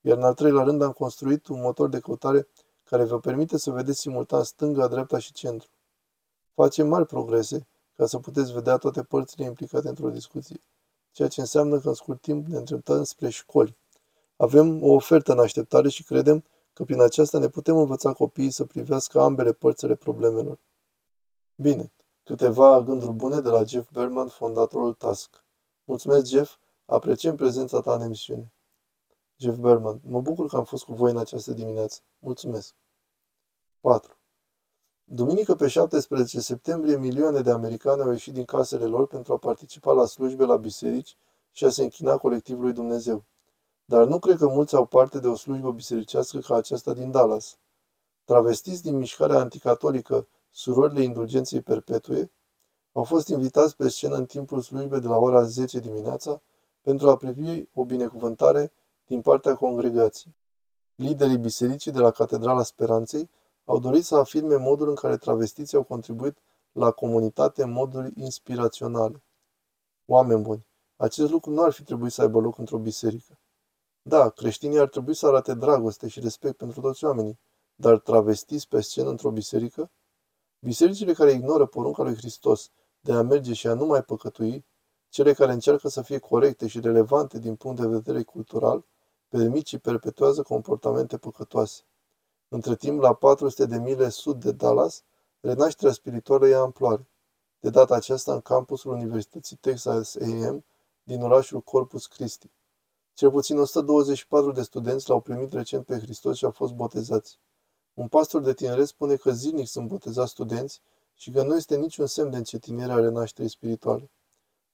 Iar 0.00 0.16
în 0.16 0.22
al 0.22 0.34
treilea 0.34 0.62
rând 0.62 0.82
am 0.82 0.92
construit 0.92 1.46
un 1.46 1.60
motor 1.60 1.88
de 1.88 2.00
căutare 2.00 2.48
care 2.84 3.04
vă 3.04 3.18
permite 3.18 3.58
să 3.58 3.70
vedeți 3.70 4.00
simultan 4.00 4.42
stânga, 4.42 4.88
dreapta 4.88 5.18
și 5.18 5.32
centru. 5.32 5.68
Facem 6.54 6.88
mari 6.88 7.06
progrese 7.06 7.66
ca 7.94 8.06
să 8.06 8.18
puteți 8.18 8.52
vedea 8.52 8.76
toate 8.76 9.02
părțile 9.02 9.44
implicate 9.44 9.88
într-o 9.88 10.10
discuție, 10.10 10.62
ceea 11.12 11.28
ce 11.28 11.40
înseamnă 11.40 11.78
că 11.78 11.88
în 11.88 11.94
scurt 11.94 12.20
timp 12.20 12.46
ne 12.46 12.56
îndreptăm 12.56 13.04
spre 13.04 13.28
școli. 13.28 13.76
Avem 14.36 14.82
o 14.82 14.92
ofertă 14.92 15.32
în 15.32 15.38
așteptare 15.38 15.88
și 15.88 16.04
credem 16.04 16.44
că 16.76 16.84
prin 16.84 17.00
aceasta 17.00 17.38
ne 17.38 17.48
putem 17.48 17.76
învăța 17.76 18.12
copiii 18.12 18.50
să 18.50 18.64
privească 18.64 19.20
ambele 19.20 19.52
părțile 19.52 19.94
problemelor. 19.94 20.58
Bine, 21.54 21.92
câteva 22.24 22.82
gânduri 22.82 23.12
bune 23.12 23.40
de 23.40 23.48
la 23.48 23.64
Jeff 23.64 23.90
Berman, 23.92 24.28
fondatorul 24.28 24.92
Task. 24.92 25.44
Mulțumesc, 25.84 26.26
Jeff, 26.26 26.56
apreciem 26.84 27.36
prezența 27.36 27.80
ta 27.80 27.94
în 27.94 28.00
emisiune. 28.00 28.52
Jeff 29.36 29.58
Berman, 29.58 30.00
mă 30.04 30.20
bucur 30.20 30.48
că 30.48 30.56
am 30.56 30.64
fost 30.64 30.84
cu 30.84 30.94
voi 30.94 31.10
în 31.10 31.16
această 31.16 31.52
dimineață. 31.52 32.00
Mulțumesc. 32.18 32.74
4. 33.80 34.18
Duminică 35.04 35.54
pe 35.54 35.68
17 35.68 36.40
septembrie, 36.40 36.96
milioane 36.96 37.40
de 37.40 37.50
americani 37.50 38.02
au 38.02 38.10
ieșit 38.10 38.32
din 38.32 38.44
casele 38.44 38.84
lor 38.84 39.06
pentru 39.06 39.32
a 39.32 39.38
participa 39.38 39.92
la 39.92 40.06
slujbe 40.06 40.44
la 40.44 40.56
biserici 40.56 41.16
și 41.50 41.64
a 41.64 41.70
se 41.70 41.82
închina 41.82 42.16
colectivului 42.16 42.72
Dumnezeu. 42.72 43.24
Dar 43.88 44.06
nu 44.06 44.18
cred 44.18 44.36
că 44.36 44.48
mulți 44.48 44.74
au 44.74 44.86
parte 44.86 45.18
de 45.18 45.28
o 45.28 45.34
slujbă 45.34 45.72
bisericească 45.72 46.38
ca 46.38 46.54
aceasta 46.54 46.92
din 46.92 47.10
Dallas. 47.10 47.58
Travestiți 48.24 48.82
din 48.82 48.96
mișcarea 48.96 49.38
anticatolică 49.38 50.26
Surorile 50.50 51.02
Indulgenței 51.02 51.60
Perpetue 51.60 52.30
au 52.92 53.04
fost 53.04 53.28
invitați 53.28 53.76
pe 53.76 53.88
scenă 53.88 54.14
în 54.14 54.26
timpul 54.26 54.60
slujbei 54.60 55.00
de 55.00 55.06
la 55.06 55.16
ora 55.16 55.42
10 55.42 55.78
dimineața 55.78 56.42
pentru 56.80 57.10
a 57.10 57.16
privi 57.16 57.64
o 57.74 57.84
binecuvântare 57.84 58.72
din 59.06 59.20
partea 59.20 59.54
congregației. 59.54 60.34
Liderii 60.94 61.38
bisericii 61.38 61.92
de 61.92 61.98
la 61.98 62.10
Catedrala 62.10 62.62
Speranței 62.62 63.30
au 63.64 63.78
dorit 63.78 64.04
să 64.04 64.16
afirme 64.16 64.56
modul 64.56 64.88
în 64.88 64.94
care 64.94 65.16
travestiții 65.16 65.76
au 65.76 65.82
contribuit 65.82 66.38
la 66.72 66.90
comunitate 66.90 67.62
în 67.62 67.70
moduri 67.70 68.12
inspiraționale. 68.14 69.22
Oameni 70.06 70.42
buni, 70.42 70.66
acest 70.96 71.30
lucru 71.30 71.50
nu 71.50 71.62
ar 71.62 71.72
fi 71.72 71.82
trebuit 71.82 72.12
să 72.12 72.22
aibă 72.22 72.40
loc 72.40 72.58
într-o 72.58 72.78
biserică. 72.78 73.38
Da, 74.08 74.28
creștinii 74.28 74.78
ar 74.78 74.88
trebui 74.88 75.14
să 75.14 75.26
arate 75.26 75.54
dragoste 75.54 76.08
și 76.08 76.20
respect 76.20 76.56
pentru 76.56 76.80
toți 76.80 77.04
oamenii, 77.04 77.38
dar 77.74 77.98
travestiți 77.98 78.68
pe 78.68 78.80
scenă 78.80 79.08
într-o 79.08 79.30
biserică? 79.30 79.90
Bisericile 80.58 81.12
care 81.12 81.32
ignoră 81.32 81.66
porunca 81.66 82.02
lui 82.02 82.14
Hristos 82.14 82.70
de 83.00 83.12
a 83.12 83.22
merge 83.22 83.52
și 83.52 83.66
a 83.66 83.74
nu 83.74 83.86
mai 83.86 84.02
păcătui, 84.02 84.64
cele 85.08 85.32
care 85.32 85.52
încearcă 85.52 85.88
să 85.88 86.02
fie 86.02 86.18
corecte 86.18 86.66
și 86.66 86.80
relevante 86.80 87.38
din 87.38 87.56
punct 87.56 87.80
de 87.80 87.86
vedere 87.86 88.22
cultural, 88.22 88.84
permit 89.28 89.66
și 89.66 89.78
perpetuează 89.78 90.42
comportamente 90.42 91.18
păcătoase. 91.18 91.82
Între 92.48 92.76
timp, 92.76 93.00
la 93.00 93.14
400 93.14 93.66
de 93.66 93.78
mile 93.78 94.08
sud 94.08 94.40
de 94.44 94.52
Dallas, 94.52 95.02
renașterea 95.40 95.92
spirituală 95.92 96.48
ia 96.48 96.58
amploare. 96.58 97.08
De 97.60 97.70
data 97.70 97.94
aceasta 97.94 98.32
în 98.32 98.40
campusul 98.40 98.92
Universității 98.92 99.56
Texas 99.56 100.16
A&M 100.16 100.64
din 101.02 101.22
orașul 101.22 101.60
Corpus 101.60 102.06
Christi. 102.06 102.50
Cel 103.16 103.30
puțin 103.30 103.58
124 103.58 104.52
de 104.52 104.62
studenți 104.62 105.08
l-au 105.08 105.20
primit 105.20 105.52
recent 105.52 105.86
pe 105.86 105.98
Hristos 105.98 106.36
și 106.36 106.44
au 106.44 106.50
fost 106.50 106.72
botezați. 106.72 107.38
Un 107.94 108.08
pastor 108.08 108.42
de 108.42 108.54
tineret 108.54 108.86
spune 108.86 109.16
că 109.16 109.30
zilnic 109.30 109.66
sunt 109.66 109.88
botezați 109.88 110.30
studenți 110.30 110.80
și 111.14 111.30
că 111.30 111.42
nu 111.42 111.56
este 111.56 111.76
niciun 111.76 112.06
semn 112.06 112.30
de 112.30 112.36
încetinire 112.36 112.92
a 112.92 112.98
renașterii 112.98 113.50
spirituale. 113.50 114.10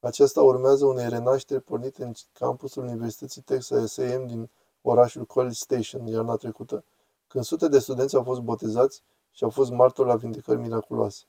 Aceasta 0.01 0.43
urmează 0.43 0.85
unei 0.85 1.09
renașteri 1.09 1.63
pornite 1.63 2.05
în 2.05 2.13
campusul 2.33 2.83
Universității 2.83 3.43
Texas 3.43 3.99
A&M 3.99 4.27
din 4.27 4.51
orașul 4.81 5.25
College 5.25 5.55
Station 5.55 6.07
iarna 6.07 6.37
trecută, 6.37 6.85
când 7.27 7.45
sute 7.45 7.69
de 7.69 7.79
studenți 7.79 8.17
au 8.17 8.23
fost 8.23 8.41
botezați 8.41 9.03
și 9.31 9.45
au 9.45 9.51
fost 9.51 9.71
martori 9.71 10.09
la 10.09 10.17
vindecări 10.17 10.59
miraculoase. 10.59 11.25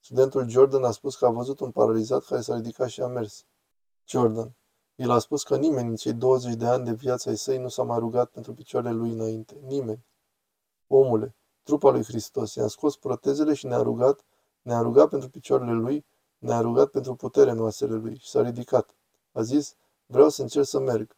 Studentul 0.00 0.48
Jordan 0.48 0.84
a 0.84 0.90
spus 0.90 1.16
că 1.16 1.26
a 1.26 1.30
văzut 1.30 1.60
un 1.60 1.70
paralizat 1.70 2.24
care 2.24 2.40
s-a 2.40 2.54
ridicat 2.54 2.88
și 2.88 3.00
a 3.00 3.06
mers. 3.06 3.44
Jordan. 4.06 4.57
El 4.98 5.10
a 5.10 5.18
spus 5.18 5.42
că 5.42 5.56
nimeni 5.56 5.88
în 5.88 5.96
cei 5.96 6.12
20 6.12 6.54
de 6.54 6.66
ani 6.66 6.84
de 6.84 6.92
viața 6.92 7.30
ai 7.30 7.36
săi 7.36 7.58
nu 7.58 7.68
s-a 7.68 7.82
mai 7.82 7.98
rugat 7.98 8.30
pentru 8.30 8.54
picioarele 8.54 8.92
lui 8.92 9.10
înainte. 9.10 9.60
Nimeni. 9.66 10.04
Omule, 10.86 11.34
trupa 11.62 11.90
lui 11.90 12.04
Hristos, 12.04 12.54
i-a 12.54 12.66
scos 12.66 12.96
protezele 12.96 13.54
și 13.54 13.66
ne-a 13.66 13.82
rugat, 13.82 14.24
ne-a 14.62 14.80
rugat 14.80 15.08
pentru 15.08 15.28
picioarele 15.28 15.72
lui, 15.72 16.04
ne-a 16.38 16.60
rugat 16.60 16.90
pentru 16.90 17.14
putere 17.14 17.50
în 17.50 17.60
oasele 17.60 17.94
lui 17.94 18.16
și 18.18 18.28
s-a 18.28 18.42
ridicat. 18.42 18.96
A 19.32 19.42
zis, 19.42 19.76
vreau 20.06 20.28
să 20.28 20.42
încerc 20.42 20.66
să 20.66 20.78
merg. 20.78 21.16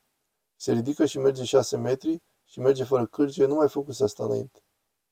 Se 0.57 0.73
ridică 0.73 1.05
și 1.05 1.19
merge 1.19 1.45
șase 1.45 1.77
metri 1.77 2.23
și 2.45 2.61
merge 2.61 2.85
fără 2.85 3.07
cârge, 3.07 3.47
nu 3.47 3.55
mai 3.55 3.69
făcuse 3.69 4.05
asta 4.05 4.25
înainte. 4.25 4.62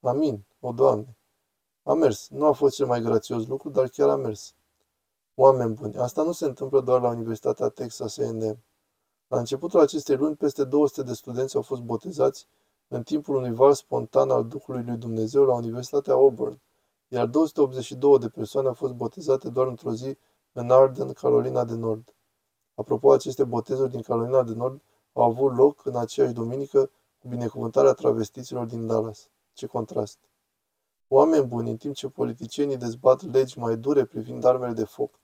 Amin, 0.01 0.47
o 0.61 0.73
Doamne. 0.73 1.17
A 1.83 1.95
mers. 1.95 2.29
Nu 2.29 2.47
a 2.47 2.53
fost 2.53 2.75
cel 2.75 2.87
mai 2.87 3.01
grațios 3.01 3.47
lucru, 3.47 3.71
dar 3.71 3.89
chiar 3.89 4.09
a 4.09 4.17
mers. 4.17 4.55
Oameni 5.40 5.74
buni, 5.74 5.96
asta 5.96 6.22
nu 6.22 6.33
se 6.33 6.44
întâmplă 6.44 6.81
doar 6.81 7.01
la 7.01 7.09
Universitatea 7.09 7.68
Texas 7.68 8.18
A&M. 8.18 8.59
La 9.29 9.38
începutul 9.38 9.81
acestei 9.81 10.16
luni, 10.16 10.37
peste 10.37 10.64
200 10.64 11.03
de 11.03 11.12
studenți 11.12 11.57
au 11.57 11.62
fost 11.62 11.83
botezați 11.83 12.46
în 12.88 13.03
timpul 13.03 13.37
unui 13.37 13.55
val 13.55 13.72
spontan 13.72 14.31
al 14.31 14.46
Duhului 14.46 14.83
lui 14.83 14.96
Dumnezeu 14.96 15.44
la 15.44 15.55
Universitatea 15.55 16.12
Auburn, 16.12 16.61
iar 17.09 17.27
282 17.27 18.18
de 18.18 18.29
persoane 18.29 18.68
au 18.68 18.74
fost 18.74 18.92
botezate 18.92 19.48
doar 19.48 19.66
într-o 19.66 19.92
zi 19.92 20.16
în 20.53 20.70
Arden, 20.70 21.12
Carolina 21.12 21.64
de 21.64 21.74
Nord. 21.74 22.14
Apropo, 22.74 23.12
aceste 23.12 23.44
botezuri 23.44 23.90
din 23.90 24.03
Carolina 24.03 24.42
de 24.42 24.55
Nord 24.55 24.81
au 25.12 25.22
avut 25.22 25.57
loc 25.57 25.87
în 25.87 25.96
aceeași 25.96 26.33
duminică 26.33 26.90
cu 27.18 27.29
binecuvântarea 27.29 27.92
travestiților 27.92 28.66
din 28.66 28.87
Dallas. 28.87 29.29
Ce 29.53 29.66
contrast! 29.66 30.18
Oameni 31.09 31.46
buni, 31.46 31.70
în 31.70 31.77
timp 31.77 31.94
ce 31.94 32.09
politicienii 32.09 32.77
dezbat 32.77 33.22
legi 33.22 33.59
mai 33.59 33.77
dure 33.77 34.05
privind 34.05 34.44
armele 34.44 34.72
de 34.72 34.85
foc, 34.85 35.18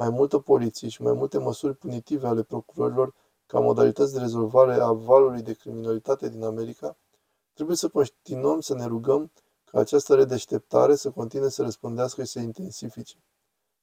mai 0.00 0.10
multă 0.10 0.38
poliție 0.38 0.88
și 0.88 1.02
mai 1.02 1.12
multe 1.12 1.38
măsuri 1.38 1.76
punitive 1.76 2.26
ale 2.26 2.42
procurorilor 2.42 3.14
ca 3.46 3.60
modalități 3.60 4.12
de 4.12 4.18
rezolvare 4.18 4.80
a 4.80 4.92
valului 4.92 5.42
de 5.42 5.52
criminalitate 5.52 6.28
din 6.28 6.42
America, 6.42 6.96
trebuie 7.54 7.76
să 7.76 7.88
continuăm 7.88 8.60
să 8.60 8.74
ne 8.74 8.86
rugăm 8.86 9.30
ca 9.64 9.78
această 9.78 10.14
redeșteptare 10.14 10.94
să 10.94 11.10
continue 11.10 11.48
să 11.48 11.62
răspândească 11.62 12.22
și 12.24 12.30
să 12.30 12.38
intensifice. 12.38 13.16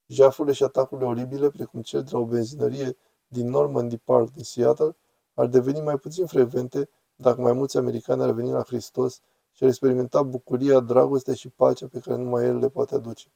Jafurile 0.08 0.54
și 0.54 0.64
atacurile 0.64 1.08
oribile, 1.08 1.50
precum 1.50 1.82
cel 1.82 2.04
de 2.04 2.10
la 2.12 2.20
o 2.20 2.26
benzinărie 2.26 2.98
din 3.28 3.50
Normandy 3.50 3.98
Park 3.98 4.32
din 4.32 4.44
Seattle, 4.44 4.96
ar 5.34 5.48
deveni 5.48 5.82
mai 5.82 5.98
puțin 5.98 6.26
frecvente 6.26 6.90
dacă 7.16 7.42
mai 7.42 7.54
mulți 7.54 7.78
americani 7.78 8.22
ar 8.22 8.32
veni 8.32 8.52
la 8.52 8.64
Hristos 8.64 9.22
și 9.52 9.64
ar 9.64 9.70
experimenta 9.70 10.24
bucuria, 10.24 10.80
dragostea 10.80 11.34
și 11.34 11.50
pacea 11.50 11.88
pe 11.88 12.00
care 12.00 12.18
numai 12.18 12.46
El 12.46 12.58
le 12.58 12.70
poate 12.70 12.96
aduce. 12.96 13.28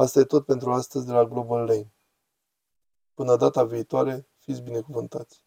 Asta 0.00 0.20
e 0.20 0.24
tot 0.24 0.44
pentru 0.44 0.72
astăzi 0.72 1.06
de 1.06 1.12
la 1.12 1.24
Global 1.24 1.66
Lane. 1.66 1.92
Până 3.14 3.36
data 3.36 3.64
viitoare, 3.64 4.28
fiți 4.38 4.62
binecuvântați! 4.62 5.44